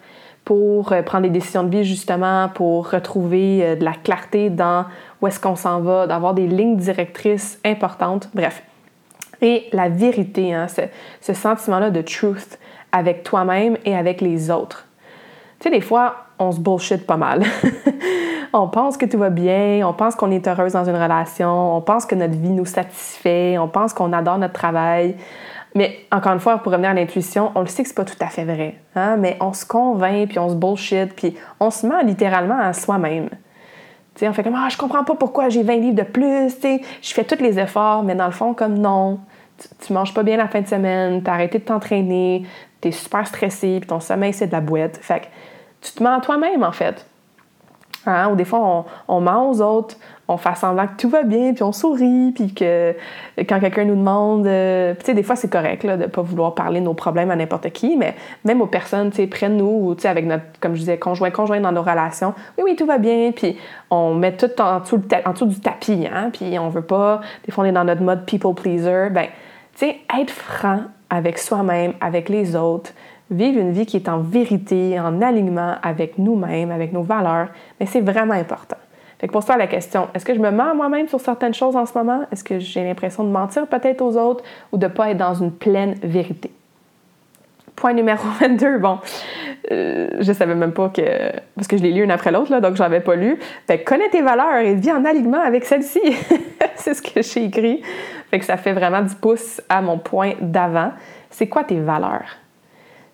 [0.45, 4.85] pour euh, prendre des décisions de vie, justement, pour retrouver euh, de la clarté dans
[5.23, 8.31] où est-ce qu'on s'en va, d'avoir des lignes directrices importantes.
[8.35, 8.65] Bref.
[9.43, 10.83] Et la vérité, hein, ce,
[11.21, 12.59] ce sentiment-là de truth
[12.91, 14.89] avec toi-même et avec les autres.
[15.61, 17.43] Tu sais, des fois, on se bullshit pas mal.
[18.53, 21.81] on pense que tout va bien, on pense qu'on est heureuse dans une relation, on
[21.81, 25.17] pense que notre vie nous satisfait, on pense qu'on adore notre travail.
[25.75, 28.17] Mais encore une fois, pour revenir à l'intuition, on le sait que c'est pas tout
[28.21, 28.77] à fait vrai.
[28.97, 29.17] Hein?
[29.17, 33.29] Mais on se convainc, puis on se bullshit, puis on se ment littéralement à soi-même.
[34.23, 36.57] on fait comme Ah, je comprends pas pourquoi j'ai 20 livres de plus,
[37.03, 39.21] je fais tous les efforts, mais dans le fond, comme non,
[39.85, 42.47] tu, manges pas bien la fin de semaine, tu as arrêté de t'entraîner,
[42.81, 44.99] tu es super stressé, puis ton sommeil c'est de la boîte.
[45.03, 45.27] Fait que
[45.81, 47.07] tu te mens à toi-même en fait.
[48.07, 48.31] Hein?
[48.31, 49.97] Ou des fois, on, ment aux autres,
[50.29, 52.95] on fait semblant que tout va bien, puis on sourit, puis que
[53.41, 56.55] quand quelqu'un nous demande, euh, tu sais, des fois c'est correct là, de pas vouloir
[56.55, 58.15] parler de nos problèmes à n'importe qui, mais
[58.45, 60.81] même aux personnes, tu sais, près de nous, ou tu sais, avec notre, comme je
[60.81, 63.59] disais, conjoint, conjoint dans nos relations, oui, oui, tout va bien, puis
[63.91, 67.53] on met tout en dessous, en dessous du tapis, hein, puis on veut pas, des
[67.53, 69.27] fois on est dans notre mode people pleaser, ben,
[69.77, 72.93] tu sais, être franc avec soi-même, avec les autres,
[73.31, 77.87] vivre une vie qui est en vérité, en alignement avec nous-mêmes, avec nos valeurs, mais
[77.87, 78.77] c'est vraiment important.
[79.19, 81.87] Fait pour ça, la question, est-ce que je me mens moi-même sur certaines choses en
[81.87, 82.23] ce moment?
[82.31, 85.35] Est-ce que j'ai l'impression de mentir peut-être aux autres ou de ne pas être dans
[85.35, 86.53] une pleine vérité?
[87.75, 88.99] Point numéro 22, bon,
[89.73, 91.03] euh, je savais même pas que.
[91.57, 93.39] Parce que je l'ai lu une après l'autre, donc je l'avais pas lu.
[93.67, 96.01] Fait connais tes valeurs et vis en alignement avec celles-ci.
[96.77, 97.83] c'est ce que j'ai écrit.
[98.31, 100.93] Fait que ça fait vraiment du pouce à mon point d'avant.
[101.31, 102.39] C'est quoi tes valeurs?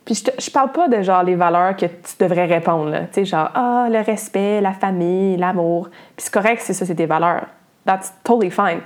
[0.05, 3.25] Puis je, je parle pas de genre les valeurs que tu devrais répondre, Tu sais,
[3.25, 5.89] genre, ah, le respect, la famille, l'amour.
[6.17, 7.47] Puis c'est correct si ça, c'est tes valeurs.
[7.87, 8.81] That's totally fine.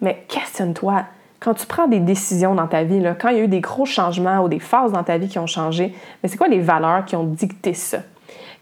[0.00, 1.04] Mais questionne-toi.
[1.40, 3.86] quand tu prends des décisions dans ta vie, quand il y a eu des gros
[3.86, 7.04] changements ou des phases dans ta vie qui ont changé, mais c'est quoi les valeurs
[7.04, 7.98] qui ont dicté ça?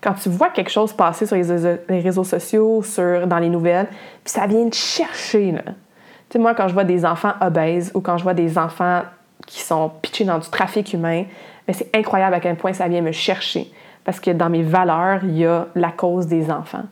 [0.01, 4.33] Quand tu vois quelque chose passer sur les réseaux sociaux, sur, dans les nouvelles, puis
[4.33, 5.51] ça vient te chercher.
[5.51, 5.63] Là.
[5.65, 9.03] Tu sais, moi, quand je vois des enfants obèses ou quand je vois des enfants
[9.47, 11.25] qui sont pitchés dans du trafic humain,
[11.69, 13.71] mais c'est incroyable à quel point ça vient me chercher.
[14.05, 16.85] Parce que dans mes valeurs, il y a la cause des enfants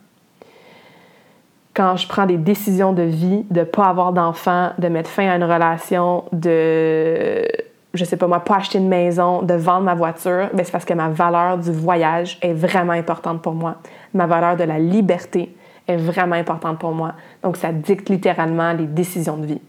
[1.76, 5.28] quand je prends des décisions de vie, de ne pas avoir d'enfant, de mettre fin
[5.28, 7.46] à une relation, de,
[7.92, 10.86] je sais pas moi, pas acheter une maison, de vendre ma voiture, ben, c'est parce
[10.86, 13.76] que ma valeur du voyage est vraiment importante pour moi.
[14.14, 15.54] Ma valeur de la liberté
[15.86, 17.12] est vraiment importante pour moi.
[17.42, 19.60] Donc, ça dicte littéralement les décisions de vie.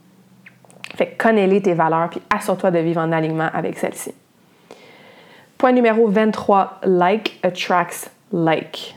[0.96, 4.14] Fait connais-les tes valeurs, puis assure-toi de vivre en alignement avec celles-ci.
[5.58, 8.96] Point numéro 23, like attracts like.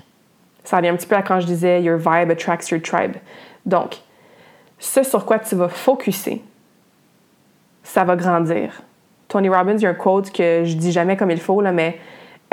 [0.65, 3.17] Ça vient un petit peu à quand je disais Your vibe attracts your tribe.
[3.65, 3.97] Donc,
[4.79, 6.43] ce sur quoi tu vas focuser,
[7.83, 8.83] ça va grandir.
[9.29, 11.99] Tony Robbins, il y a un quote que je dis jamais comme il faut, mais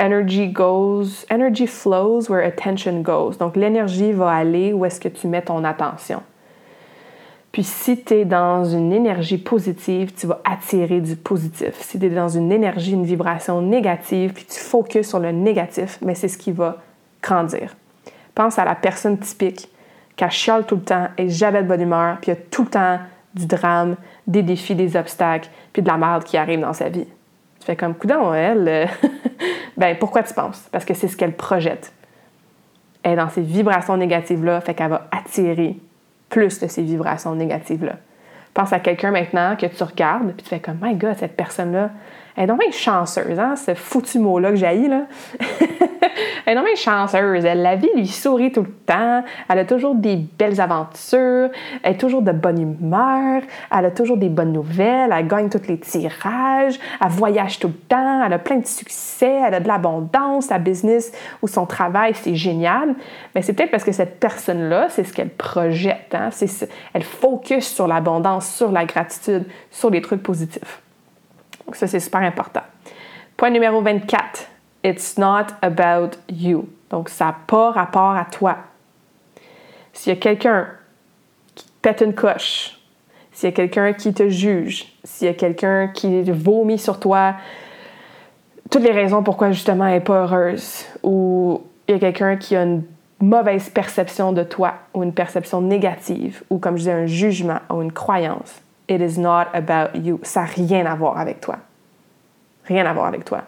[0.00, 3.36] energy goes, energy flows where attention goes.
[3.38, 6.22] Donc, l'énergie va aller où est-ce que tu mets ton attention.
[7.52, 11.74] Puis si tu es dans une énergie positive, tu vas attirer du positif.
[11.80, 15.98] Si tu es dans une énergie, une vibration négative, puis tu focuses sur le négatif,
[16.02, 16.76] mais c'est ce qui va
[17.22, 17.74] grandir.
[18.34, 19.68] Pense à la personne typique
[20.16, 22.70] qui chiale tout le temps et jamais de bonne humeur, puis il a tout le
[22.70, 22.98] temps
[23.34, 23.96] du drame,
[24.26, 27.06] des défis, des obstacles, puis de la merde qui arrive dans sa vie.
[27.60, 28.68] Tu fais comme coudon, elle.
[28.68, 28.86] Euh,
[29.76, 30.68] ben pourquoi tu penses?
[30.72, 31.92] Parce que c'est ce qu'elle projette.
[33.02, 35.76] Elle est dans ces vibrations négatives-là, fait qu'elle va attirer
[36.28, 37.96] plus de ces vibrations négatives-là.
[38.54, 41.90] Pense à quelqu'un maintenant que tu regardes, puis tu fais comme, my God, cette personne-là,
[42.38, 45.06] elle est donc chanceuse, hein, ce foutu mot-là que j'ai là.
[46.46, 47.42] elle est donc chanceuse.
[47.42, 49.24] La vie lui sourit tout le temps.
[49.48, 51.50] Elle a toujours des belles aventures.
[51.82, 53.42] Elle est toujours de bonne humeur.
[53.76, 55.12] Elle a toujours des bonnes nouvelles.
[55.12, 56.78] Elle gagne tous les tirages.
[57.04, 58.22] Elle voyage tout le temps.
[58.24, 59.40] Elle a plein de succès.
[59.44, 60.46] Elle a de l'abondance.
[60.46, 61.10] Sa business
[61.42, 62.94] ou son travail, c'est génial.
[63.34, 66.14] Mais c'est peut-être parce que cette personne-là, c'est ce qu'elle projette.
[66.14, 66.28] Hein.
[66.94, 70.82] Elle focus sur l'abondance, sur la gratitude, sur les trucs positifs.
[71.68, 72.62] Donc ça, c'est super important.
[73.36, 74.48] Point numéro 24.
[74.82, 76.66] It's not about you.
[76.88, 78.56] Donc ça n'a pas rapport à toi.
[79.92, 80.66] S'il y a quelqu'un
[81.54, 82.80] qui te pète une coche,
[83.32, 87.34] s'il y a quelqu'un qui te juge, s'il y a quelqu'un qui vomit sur toi,
[88.70, 92.56] toutes les raisons pourquoi justement elle n'est pas heureuse, ou il y a quelqu'un qui
[92.56, 92.82] a une
[93.20, 97.82] mauvaise perception de toi, ou une perception négative, ou comme je disais, un jugement ou
[97.82, 100.18] une croyance, It is not about you.
[100.22, 101.56] Ça n'a rien à voir avec toi.
[102.64, 103.42] Rien à voir avec toi.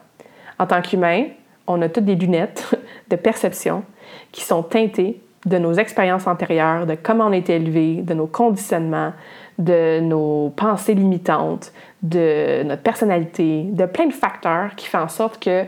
[0.58, 1.28] En tant qu'humain,
[1.66, 2.74] on a toutes des lunettes
[3.08, 3.84] de perception
[4.32, 9.12] qui sont teintées de nos expériences antérieures, de comment on a élevé, de nos conditionnements,
[9.58, 11.72] de nos pensées limitantes,
[12.02, 15.64] de notre personnalité, de plein de facteurs qui font en sorte que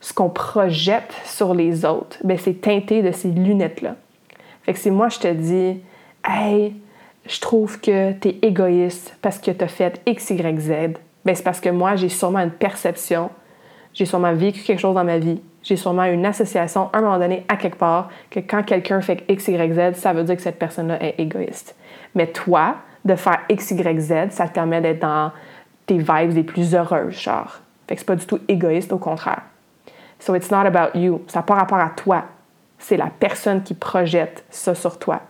[0.00, 3.96] ce qu'on projette sur les autres, ben c'est teinté de ces lunettes-là.
[4.62, 5.80] Fait que si moi je te dis,
[6.28, 6.74] hey,
[7.26, 10.70] je trouve que tu es égoïste parce que tu as fait X, Y, Z,
[11.24, 13.30] ben, c'est parce que moi, j'ai sûrement une perception,
[13.94, 17.18] j'ai sûrement vécu quelque chose dans ma vie, j'ai sûrement une association à un moment
[17.18, 20.42] donné, à quelque part, que quand quelqu'un fait X, Y, Z, ça veut dire que
[20.42, 21.74] cette personne-là est égoïste.
[22.14, 25.32] Mais toi, de faire X, Y, Z, ça te permet d'être dans
[25.86, 27.60] tes vibes les plus heureuses, genre.
[27.86, 29.42] Fait que c'est pas du tout égoïste, au contraire.
[30.18, 31.22] So it's not about you.
[31.26, 32.24] Ça n'a pas rapport à toi.
[32.78, 35.20] C'est la personne qui projette ça sur toi.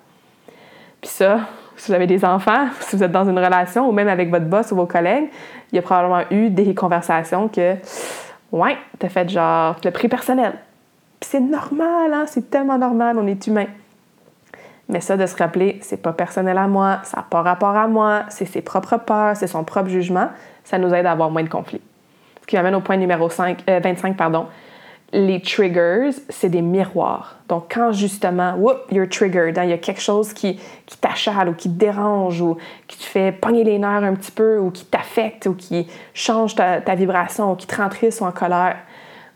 [1.00, 1.40] Puis ça,
[1.76, 4.46] si vous avez des enfants, si vous êtes dans une relation ou même avec votre
[4.46, 5.28] boss ou vos collègues,
[5.72, 7.74] il y a probablement eu des conversations que,
[8.52, 10.52] ouais, t'as fait genre le prix personnel.
[11.20, 12.24] Puis c'est normal, hein?
[12.26, 13.66] c'est tellement normal, on est humain.
[14.88, 17.88] Mais ça, de se rappeler, c'est pas personnel à moi, ça n'a pas rapport à
[17.88, 20.28] moi, c'est ses propres peurs, c'est son propre jugement,
[20.62, 21.80] ça nous aide à avoir moins de conflits.
[22.42, 24.46] Ce qui m'amène au point numéro 5, 25, euh, pardon,
[25.14, 27.36] les triggers, c'est des miroirs.
[27.48, 31.48] Donc, quand justement, whoop, you're triggered, hein, il y a quelque chose qui, qui t'achale
[31.48, 32.56] ou qui te dérange ou
[32.88, 36.56] qui te fait pogner les nerfs un petit peu ou qui t'affecte ou qui change
[36.56, 38.78] ta, vibration ou qui te rend triste ou en colère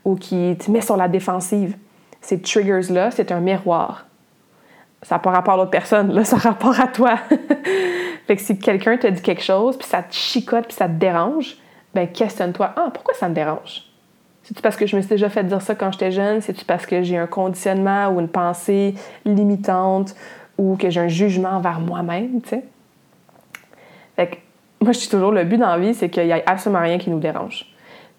[0.03, 1.77] ou qui te met sur la défensive,
[2.19, 4.05] ces triggers-là, c'est un miroir.
[5.01, 7.15] Ça n'a pas rapport à l'autre personne, là, ça a rapport à toi.
[8.27, 10.93] fait que si quelqu'un te dit quelque chose, puis ça te chicote, puis ça te
[10.93, 11.55] dérange,
[11.93, 12.73] ben questionne-toi.
[12.75, 13.88] Ah, pourquoi ça me dérange?
[14.49, 16.41] C'est-tu parce que je me suis déjà fait dire ça quand j'étais jeune?
[16.41, 20.15] C'est-tu parce que j'ai un conditionnement ou une pensée limitante
[20.57, 22.63] ou que j'ai un jugement envers moi-même, tu sais?
[24.15, 24.35] Fait que
[24.81, 26.97] moi, je suis toujours le but dans la vie, c'est qu'il n'y ait absolument rien
[26.97, 27.67] qui nous dérange.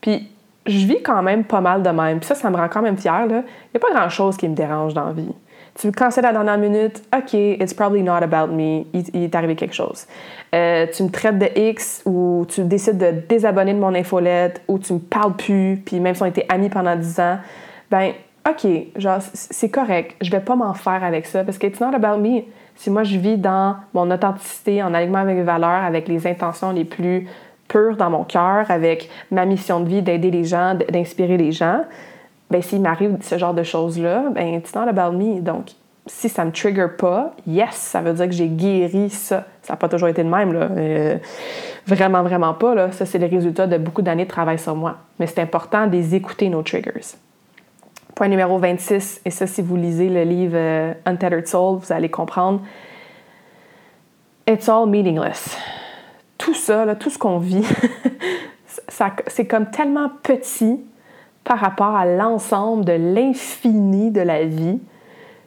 [0.01, 0.31] Puis,
[0.67, 2.21] je vis quand même pas mal de même.
[2.21, 3.25] Puis ça, ça me rend quand même fière.
[3.27, 5.35] Il n'y a pas grand-chose qui me dérange dans la vie.
[5.81, 9.57] Tu cancelles à la dernière minute, OK, it's probably not about me, il, est arrivé
[9.57, 10.07] quelque chose.
[10.55, 14.79] Euh, tu me traites de X ou tu décides de désabonner de mon infolette ou
[14.79, 17.39] tu me parles plus, puis même si on était amis pendant 10 ans,
[17.91, 18.13] ben
[18.47, 18.67] OK,
[18.97, 22.21] genre, c'est correct, je vais pas m'en faire avec ça parce que it's not about
[22.21, 22.43] me.
[22.77, 26.73] Si moi je vis dans mon authenticité, en alignement avec mes valeurs, avec les intentions
[26.73, 27.27] les plus
[27.69, 31.85] pures dans mon cœur, avec ma mission de vie d'aider les gens, d'inspirer les gens,
[32.51, 35.41] ben s'il m'arrive ce genre de choses-là, ben it's not about me.
[35.41, 35.71] Donc,
[36.07, 39.47] si ça me trigger pas, yes, ça veut dire que j'ai guéri ça.
[39.63, 40.69] Ça n'a pas toujours été le même, là.
[40.77, 41.19] Euh,
[41.87, 42.93] vraiment, vraiment pas, là.
[42.93, 44.97] Ça, c'est le résultat de beaucoup d'années de travail sur moi.
[45.19, 47.17] Mais c'est important de les écouter, nos triggers.
[48.15, 52.11] Point numéro 26, et ça, si vous lisez le livre euh, Untethered Soul, vous allez
[52.11, 52.61] comprendre.
[54.49, 55.57] It's all meaningless.
[56.37, 57.65] Tout ça, tout ce qu'on vit,
[59.27, 60.81] c'est comme tellement petit
[61.45, 64.81] par rapport à l'ensemble de l'infini de la vie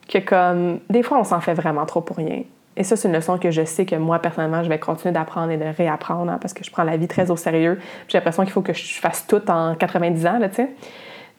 [0.07, 2.43] que comme des fois on s'en fait vraiment trop pour rien.
[2.75, 5.51] Et ça, c'est une leçon que je sais que moi, personnellement, je vais continuer d'apprendre
[5.51, 7.79] et de réapprendre hein, parce que je prends la vie très au sérieux.
[8.07, 10.69] J'ai l'impression qu'il faut que je fasse tout en 90 ans, tu sais.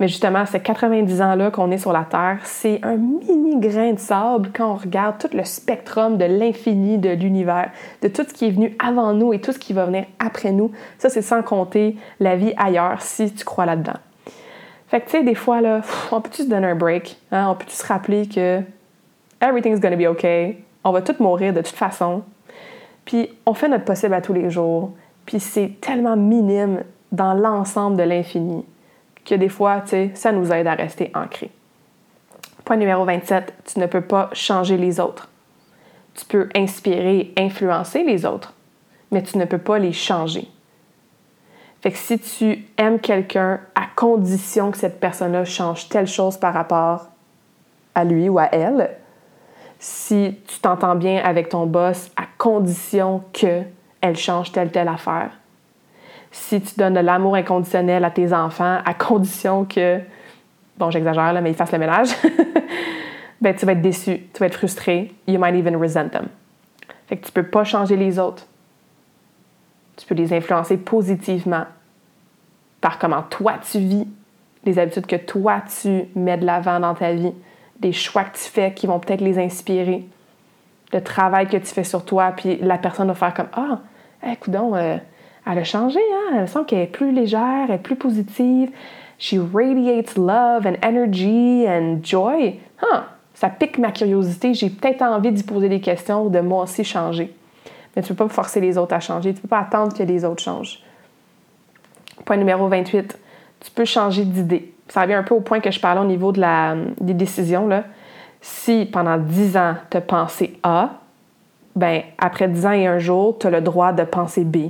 [0.00, 3.98] Mais justement, ces 90 ans-là qu'on est sur la Terre, c'est un mini grain de
[3.98, 7.70] sable quand on regarde tout le spectrum de l'infini de l'univers,
[8.02, 10.50] de tout ce qui est venu avant nous et tout ce qui va venir après
[10.50, 10.72] nous.
[10.98, 13.94] Ça, c'est sans compter la vie ailleurs, si tu crois là-dedans.
[14.88, 15.80] Fait que, tu sais, des fois, là,
[16.12, 17.16] on peut-tu se donner un break?
[17.32, 17.48] Hein?
[17.48, 18.60] On peut-tu se rappeler que
[19.40, 20.62] everything's gonna be okay?
[20.84, 22.22] On va tous mourir de toute façon.
[23.04, 24.92] Puis, on fait notre possible à tous les jours.
[25.26, 26.82] Puis, c'est tellement minime
[27.12, 28.64] dans l'ensemble de l'infini
[29.24, 31.50] que des fois, tu sais, ça nous aide à rester ancrés.
[32.64, 35.28] Point numéro 27, tu ne peux pas changer les autres.
[36.14, 38.52] Tu peux inspirer, influencer les autres,
[39.10, 40.48] mais tu ne peux pas les changer.
[41.84, 46.54] Fait que si tu aimes quelqu'un à condition que cette personne-là change telle chose par
[46.54, 47.08] rapport
[47.94, 48.88] à lui ou à elle,
[49.78, 55.32] si tu t'entends bien avec ton boss à condition qu'elle change telle telle affaire,
[56.30, 60.00] si tu donnes de l'amour inconditionnel à tes enfants à condition que,
[60.78, 62.08] bon, j'exagère là, mais ils fassent le ménage,
[63.42, 66.28] ben tu vas être déçu, tu vas être frustré, you might even resent them.
[67.08, 68.46] Fait que tu peux pas changer les autres.
[69.96, 71.64] Tu peux les influencer positivement
[72.80, 74.06] par comment toi tu vis,
[74.64, 77.32] les habitudes que toi tu mets de l'avant dans ta vie,
[77.80, 80.06] des choix que tu fais qui vont peut-être les inspirer,
[80.92, 83.80] le travail que tu fais sur toi, puis la personne va faire comme Ah,
[84.30, 84.98] écoute donc, euh,
[85.46, 86.36] elle a changé, hein?
[86.38, 88.70] Elle sent qu'elle est plus légère, elle est plus positive.
[89.18, 92.58] She radiates love and energy and joy.
[92.82, 93.00] Huh,
[93.34, 94.54] ça pique ma curiosité.
[94.54, 97.34] J'ai peut-être envie d'y poser des questions ou de moi aussi changer.
[97.96, 99.32] Mais tu ne peux pas forcer les autres à changer.
[99.32, 100.80] Tu ne peux pas attendre que les autres changent.
[102.24, 103.18] Point numéro 28.
[103.60, 104.74] Tu peux changer d'idée.
[104.88, 107.66] Ça revient un peu au point que je parlais au niveau de la, des décisions.
[107.66, 107.84] Là.
[108.40, 110.90] Si pendant 10 ans, tu as pensé A,
[111.74, 114.68] ben après 10 ans et un jour, tu as le droit de penser B.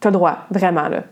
[0.00, 0.88] Tu as droit, vraiment.
[0.88, 1.02] Là.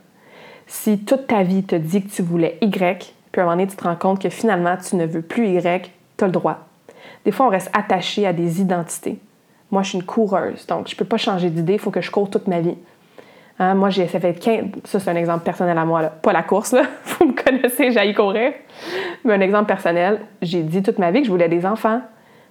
[0.67, 3.67] Si toute ta vie te dit que tu voulais Y, puis à un moment donné,
[3.67, 6.61] tu te rends compte que finalement, tu ne veux plus Y, tu as le droit.
[7.25, 9.19] Des fois, on reste attaché à des identités.
[9.71, 12.01] Moi, je suis une coureuse, donc je ne peux pas changer d'idée, il faut que
[12.01, 12.77] je cours toute ma vie.
[13.61, 14.65] Hein, moi, ça fait 15...
[14.85, 16.01] Ça, c'est un exemple personnel à moi.
[16.01, 16.09] Là.
[16.09, 16.85] Pas la course, là.
[17.05, 18.53] Vous me connaissez, j'aille courir.
[19.23, 22.01] Mais un exemple personnel, j'ai dit toute ma vie que je voulais des enfants.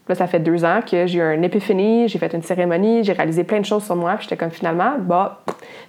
[0.07, 3.13] Là, ça fait deux ans que j'ai eu une épiphanie, j'ai fait une cérémonie, j'ai
[3.13, 4.17] réalisé plein de choses sur moi.
[4.19, 5.41] J'étais comme finalement, bah,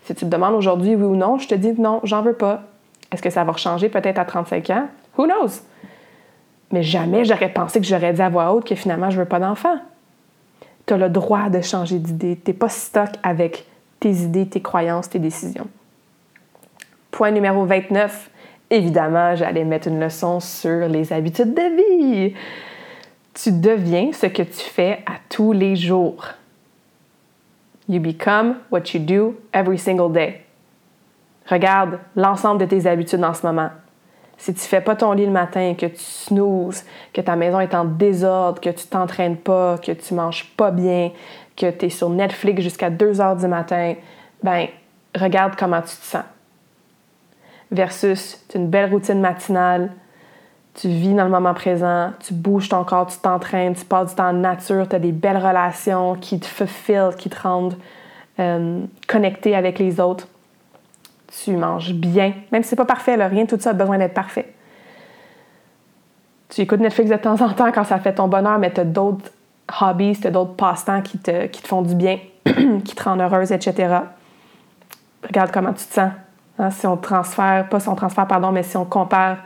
[0.04, 2.62] si tu te demandes aujourd'hui oui ou non, je te dis non, j'en veux pas.
[3.12, 4.88] Est-ce que ça va changer peut-être à 35 ans?
[5.18, 5.60] Who knows?
[6.72, 9.38] Mais jamais j'aurais pensé que j'aurais dit à voix haute que finalement, je veux pas
[9.38, 9.76] d'enfant.
[10.86, 12.38] Tu as le droit de changer d'idée.
[12.42, 13.66] Tu n'es pas stock avec
[13.98, 15.68] tes idées, tes croyances, tes décisions.
[17.10, 18.30] Point numéro 29.
[18.70, 22.34] Évidemment, j'allais mettre une leçon sur les habitudes de vie
[23.42, 26.26] tu deviens ce que tu fais à tous les jours.
[27.88, 30.42] You become what you do every single day.
[31.46, 33.70] Regarde l'ensemble de tes habitudes en ce moment.
[34.40, 37.74] Si tu fais pas ton lit le matin, que tu snoozes, que ta maison est
[37.74, 41.10] en désordre, que tu t'entraînes pas, que tu manges pas bien,
[41.58, 43.96] que tu es sur Netflix jusqu'à 2 heures du matin,
[44.42, 44.68] ben
[45.14, 46.24] regarde comment tu te sens.
[47.70, 49.90] Versus, tu une belle routine matinale,
[50.72, 54.14] tu vis dans le moment présent, tu bouges ton corps, tu t'entraînes, tu passes du
[54.14, 57.76] temps en nature, tu as des belles relations qui te fulfill, qui te rendent
[58.38, 60.28] euh, connecté avec les autres.
[61.30, 63.98] Tu manges bien, même si c'est pas parfait, là, rien de tout ça a besoin
[63.98, 64.52] d'être parfait.
[66.48, 68.84] Tu écoutes Netflix de temps en temps quand ça fait ton bonheur, mais tu as
[68.84, 69.30] d'autres
[69.80, 73.52] hobbies, tu as d'autres passe-temps qui te, te font du bien, qui te rendent heureuse,
[73.52, 73.98] etc.
[75.22, 76.10] Regarde comment tu te sens.
[76.58, 79.38] Hein, si on transfère, pas si on transfère, pardon, mais si on compare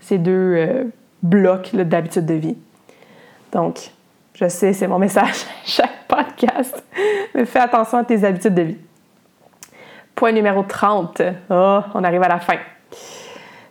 [0.00, 0.84] ces deux euh,
[1.22, 2.56] blocs d'habitude de vie.
[3.52, 3.90] Donc,
[4.34, 6.82] Je sais, c'est mon message chaque podcast,
[7.34, 8.78] mais fais attention à tes habitudes de vie.
[10.14, 11.22] Point numéro 30.
[11.50, 12.58] Oh, on arrive à la fin.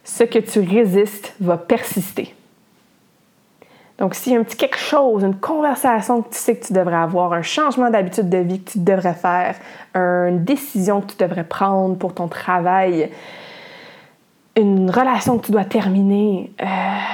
[0.03, 2.35] Ce que tu résistes va persister.
[4.01, 6.73] Donc, s'il y a un petit quelque chose, une conversation que tu sais que tu
[6.73, 9.55] devrais avoir, un changement d'habitude de vie que tu devrais faire,
[9.93, 13.11] une décision que tu devrais prendre pour ton travail,
[14.57, 16.65] une relation que tu dois terminer, euh,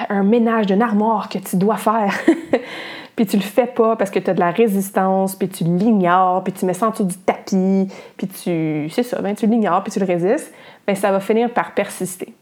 [0.09, 2.13] un ménage d'une armoire que tu dois faire,
[3.17, 6.43] puis tu le fais pas parce que tu as de la résistance, puis tu l'ignores,
[6.43, 9.81] puis tu mets ça en dessous du tapis, puis tu, c'est ça, ben, tu l'ignores,
[9.81, 10.53] puis tu le résistes,
[10.85, 12.35] ben, ça va finir par persister.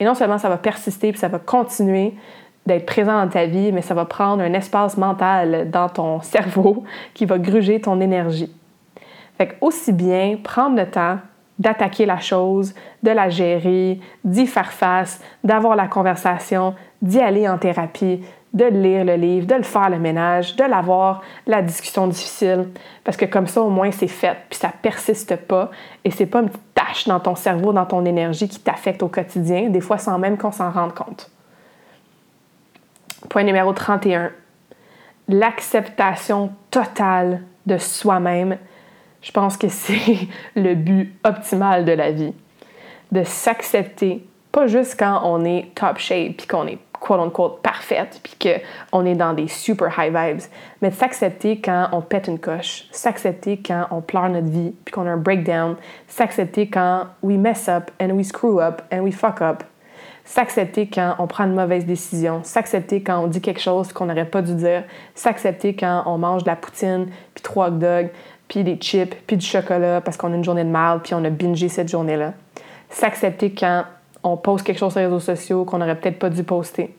[0.00, 2.12] Et non seulement ça va persister, puis ça va continuer
[2.66, 6.82] d'être présent dans ta vie, mais ça va prendre un espace mental dans ton cerveau
[7.14, 8.52] qui va gruger ton énergie.
[9.38, 11.18] Fait aussi bien prendre le temps
[11.60, 12.74] d'attaquer la chose,
[13.04, 18.22] de la gérer, d'y faire face, d'avoir la conversation, d'y aller en thérapie,
[18.56, 22.68] de lire le livre, de le faire le ménage, de l'avoir la discussion difficile,
[23.04, 25.70] parce que comme ça au moins c'est fait, puis ça persiste pas
[26.04, 29.68] et c'est pas une tâche dans ton cerveau, dans ton énergie qui t'affecte au quotidien,
[29.68, 31.30] des fois sans même qu'on s'en rende compte.
[33.28, 34.30] Point numéro 31.
[35.28, 38.56] L'acceptation totale de soi-même.
[39.20, 42.32] Je pense que c'est le but optimal de la vie.
[43.12, 48.20] De s'accepter, pas juste quand on est top shape, puis qu'on est quote unquote parfaite,
[48.22, 48.36] puis
[48.90, 50.42] qu'on est dans des super high vibes,
[50.82, 54.92] mais de s'accepter quand on pète une coche, s'accepter quand on pleure notre vie, puis
[54.92, 55.76] qu'on a un breakdown,
[56.08, 59.62] s'accepter quand we mess up and we screw up and we fuck up,
[60.24, 64.24] s'accepter quand on prend une mauvaise décision, s'accepter quand on dit quelque chose qu'on n'aurait
[64.24, 64.84] pas dû dire,
[65.14, 68.10] s'accepter quand on mange de la poutine, puis trois hot dogs,
[68.48, 71.24] puis des chips, puis du chocolat parce qu'on a une journée de mal, puis on
[71.24, 72.32] a bingé cette journée-là.
[72.88, 73.84] S'accepter quand
[74.26, 76.94] on poste quelque chose sur les réseaux sociaux qu'on n'aurait peut-être pas dû poster.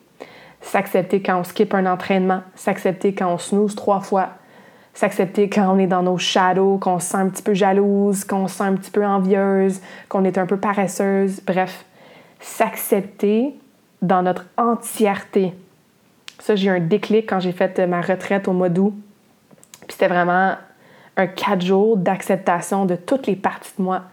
[0.62, 4.30] S'accepter quand on skip un entraînement, s'accepter quand on snooze trois fois,
[4.94, 8.48] s'accepter quand on est dans nos shadows, qu'on se sent un petit peu jalouse, qu'on
[8.48, 11.86] se sent un petit peu envieuse, qu'on est un peu paresseuse, bref,
[12.40, 13.54] s'accepter
[14.02, 15.54] dans notre entièreté.
[16.40, 18.94] Ça, j'ai eu un déclic quand j'ai fait ma retraite au mois d'août.
[19.82, 20.56] Puis c'était vraiment
[21.16, 24.04] un quatre jours d'acceptation de toutes les parties de moi.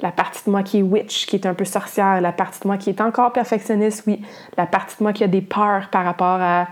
[0.00, 2.66] La partie de moi qui est witch, qui est un peu sorcière, la partie de
[2.66, 4.22] moi qui est encore perfectionniste, oui,
[4.56, 6.68] la partie de moi qui a des peurs par rapport à,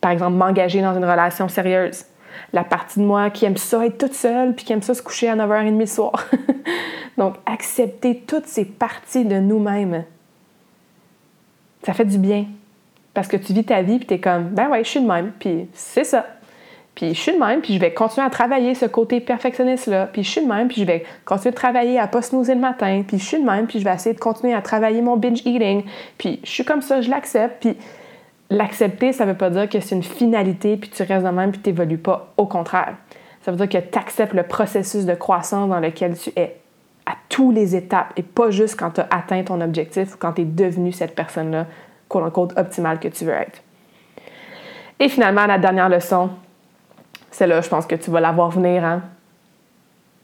[0.00, 2.04] par exemple, m'engager dans une relation sérieuse.
[2.52, 5.02] La partie de moi qui aime ça être toute seule puis qui aime ça se
[5.02, 6.26] coucher à 9h30 le soir.
[7.16, 10.04] Donc, accepter toutes ces parties de nous-mêmes
[11.88, 12.46] ça fait du bien.
[13.14, 15.06] Parce que tu vis ta vie, puis tu es comme, ben ouais, je suis de
[15.06, 16.26] même, puis c'est ça.
[16.98, 20.06] Puis je suis de même, puis je vais continuer à travailler ce côté perfectionniste-là.
[20.12, 22.60] Puis je suis de même, puis je vais continuer de travailler à pas snoozer le
[22.60, 23.04] matin.
[23.06, 25.42] Puis je suis de même, puis je vais essayer de continuer à travailler mon binge
[25.44, 25.84] eating.
[26.18, 27.60] Puis je suis comme ça, je l'accepte.
[27.60, 27.76] Puis
[28.50, 31.60] l'accepter, ça veut pas dire que c'est une finalité, puis tu restes de même, puis
[31.60, 32.32] tu n'évolues pas.
[32.36, 32.96] Au contraire.
[33.42, 36.56] Ça veut dire que tu acceptes le processus de croissance dans lequel tu es
[37.06, 40.32] à tous les étapes et pas juste quand tu as atteint ton objectif ou quand
[40.32, 41.66] tu es devenu cette personne-là,
[42.08, 43.62] quote optimale que tu veux être.
[44.98, 46.30] Et finalement, la dernière leçon,
[47.30, 49.02] c'est là, je pense que tu vas la voir venir, hein?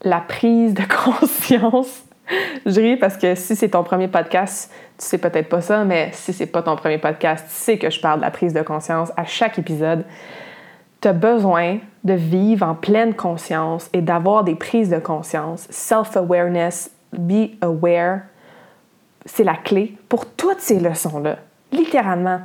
[0.03, 2.03] La prise de conscience.
[2.65, 6.09] je ris parce que si c'est ton premier podcast, tu sais peut-être pas ça, mais
[6.13, 8.61] si c'est pas ton premier podcast, tu sais que je parle de la prise de
[8.61, 10.03] conscience à chaque épisode
[11.05, 15.67] tu as besoin de vivre en pleine conscience et d'avoir des prises de conscience.
[15.69, 18.21] Self-awareness, be aware,
[19.23, 21.37] c'est la clé pour toutes ces leçons-là,
[21.71, 22.39] littéralement.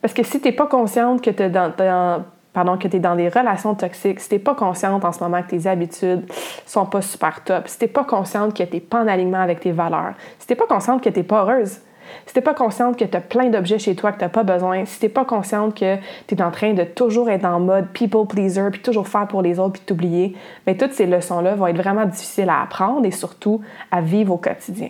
[0.00, 3.16] Parce que si tu n'es pas consciente que tu es dans, pardon, que es dans
[3.16, 6.24] des relations toxiques, si tu n'es pas consciente en ce moment que tes habitudes
[6.66, 9.40] sont pas super top, si tu n'es pas consciente que tu n'es pas en alignement
[9.40, 11.80] avec tes valeurs, si tu n'es pas consciente que tu n'es pas heureuse,
[12.26, 14.42] si t'es pas consciente que tu as plein d'objets chez toi que tu n'as pas
[14.42, 15.96] besoin, si t'es pas consciente que
[16.26, 19.42] tu es en train de toujours être en mode people pleaser, puis toujours faire pour
[19.42, 20.36] les autres, puis t'oublier,
[20.66, 24.34] mais ben, toutes ces leçons-là vont être vraiment difficiles à apprendre et surtout à vivre
[24.34, 24.88] au quotidien.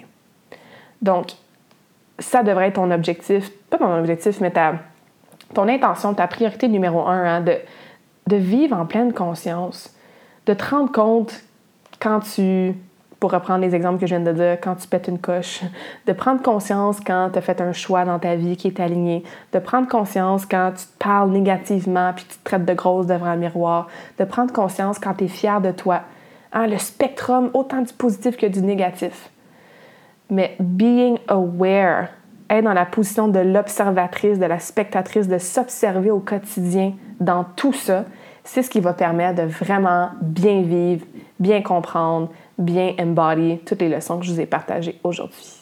[1.02, 1.32] Donc,
[2.18, 4.74] ça devrait être ton objectif, pas ton objectif, mais ta,
[5.54, 7.56] ton intention, ta priorité numéro un, hein, de,
[8.26, 9.94] de vivre en pleine conscience,
[10.46, 11.42] de te rendre compte
[12.00, 12.74] quand tu
[13.20, 15.60] pour reprendre les exemples que je viens de dire, quand tu pètes une coche,
[16.06, 19.22] de prendre conscience quand tu as fait un choix dans ta vie qui est aligné,
[19.52, 23.30] de prendre conscience quand tu te parles négativement puis tu te traites de grosse devant
[23.34, 23.88] le miroir,
[24.18, 26.00] de prendre conscience quand tu es fier de toi.
[26.52, 29.30] Hein, le spectrum, autant du positif que du négatif.
[30.30, 32.08] Mais being aware,
[32.50, 37.72] être dans la position de l'observatrice, de la spectatrice, de s'observer au quotidien dans tout
[37.72, 38.04] ça,
[38.44, 41.04] c'est ce qui va permettre de vraiment bien vivre,
[41.38, 45.60] bien comprendre, bien embody toutes les leçons que je vous ai partagées aujourd'hui.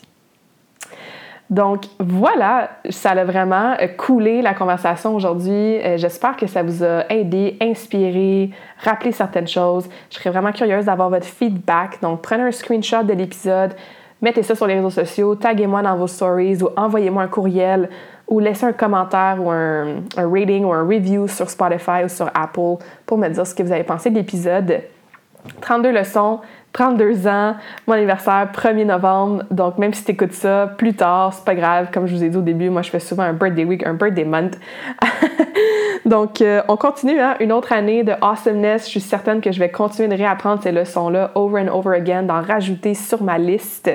[1.51, 5.79] Donc voilà, ça a vraiment coulé la conversation aujourd'hui.
[5.79, 8.51] Euh, j'espère que ça vous a aidé, inspiré,
[8.85, 9.89] rappelé certaines choses.
[10.11, 12.03] Je serais vraiment curieuse d'avoir votre feedback.
[12.03, 13.75] Donc prenez un screenshot de l'épisode,
[14.21, 17.89] mettez ça sur les réseaux sociaux, taguez-moi dans vos stories ou envoyez-moi un courriel
[18.27, 22.31] ou laissez un commentaire ou un, un, rating ou un review sur Spotify ou sur
[22.35, 24.83] Apple pour me dire ce que vous avez pensé de l'épisode.
[25.61, 26.41] 32 leçons,
[26.73, 27.57] 32 ans,
[27.87, 29.45] mon anniversaire 1er novembre.
[29.51, 31.89] Donc, même si tu écoutes ça plus tard, c'est pas grave.
[31.93, 33.95] Comme je vous ai dit au début, moi, je fais souvent un birthday week, un
[33.95, 34.59] birthday month.
[36.05, 38.85] Donc, euh, on continue, hein, une autre année de awesomeness.
[38.85, 42.23] Je suis certaine que je vais continuer de réapprendre ces leçons-là over and over again,
[42.23, 43.91] d'en rajouter sur ma liste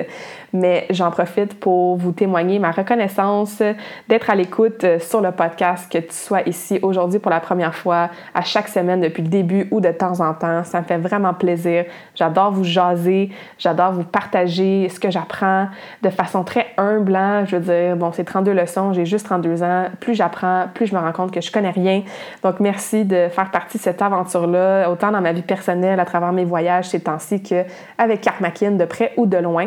[0.54, 3.60] mais j'en profite pour vous témoigner ma reconnaissance
[4.08, 7.74] d'être à l'écoute euh, sur le podcast, que tu sois ici aujourd'hui pour la première
[7.74, 10.62] fois, à chaque semaine depuis le début ou de temps en temps.
[10.62, 11.84] Ça me fait vraiment plaisir.
[12.14, 15.66] J'adore vous jaser, j'adore vous partager ce que j'apprends
[16.02, 17.16] de façon très humble.
[17.16, 17.44] Hein.
[17.46, 19.86] Je veux dire, bon, c'est 32 leçons, j'ai juste 32 ans.
[19.98, 22.02] Plus j'apprends, plus je me rends compte que je connais rien.
[22.44, 26.32] Donc, merci de faire partie de cette aventure-là, autant dans ma vie personnelle, à travers
[26.32, 29.66] mes voyages ces temps-ci, qu'avec Karmakin, de près ou de loin.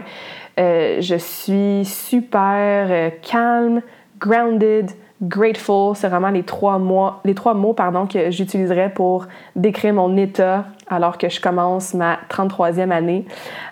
[0.59, 3.81] Euh, je suis super euh, calme,
[4.19, 4.91] grounded,
[5.21, 5.95] grateful.
[5.95, 10.65] C'est vraiment les trois mots, les trois mots pardon, que j'utiliserais pour décrire mon état
[10.87, 13.25] alors que je commence ma 33e année.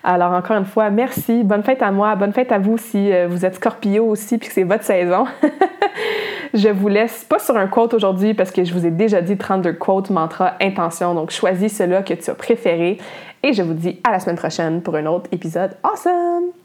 [0.04, 1.44] Alors encore une fois, merci.
[1.44, 2.16] Bonne fête à moi.
[2.16, 5.26] Bonne fête à vous si euh, vous êtes Scorpio aussi puis que c'est votre saison.
[6.54, 9.38] je vous laisse pas sur un quote aujourd'hui parce que je vous ai déjà dit
[9.38, 11.14] 32 quotes, mantra, intention.
[11.14, 12.98] Donc choisis celui que tu as préféré.
[13.44, 16.65] Et je vous dis à la semaine prochaine pour un autre épisode awesome!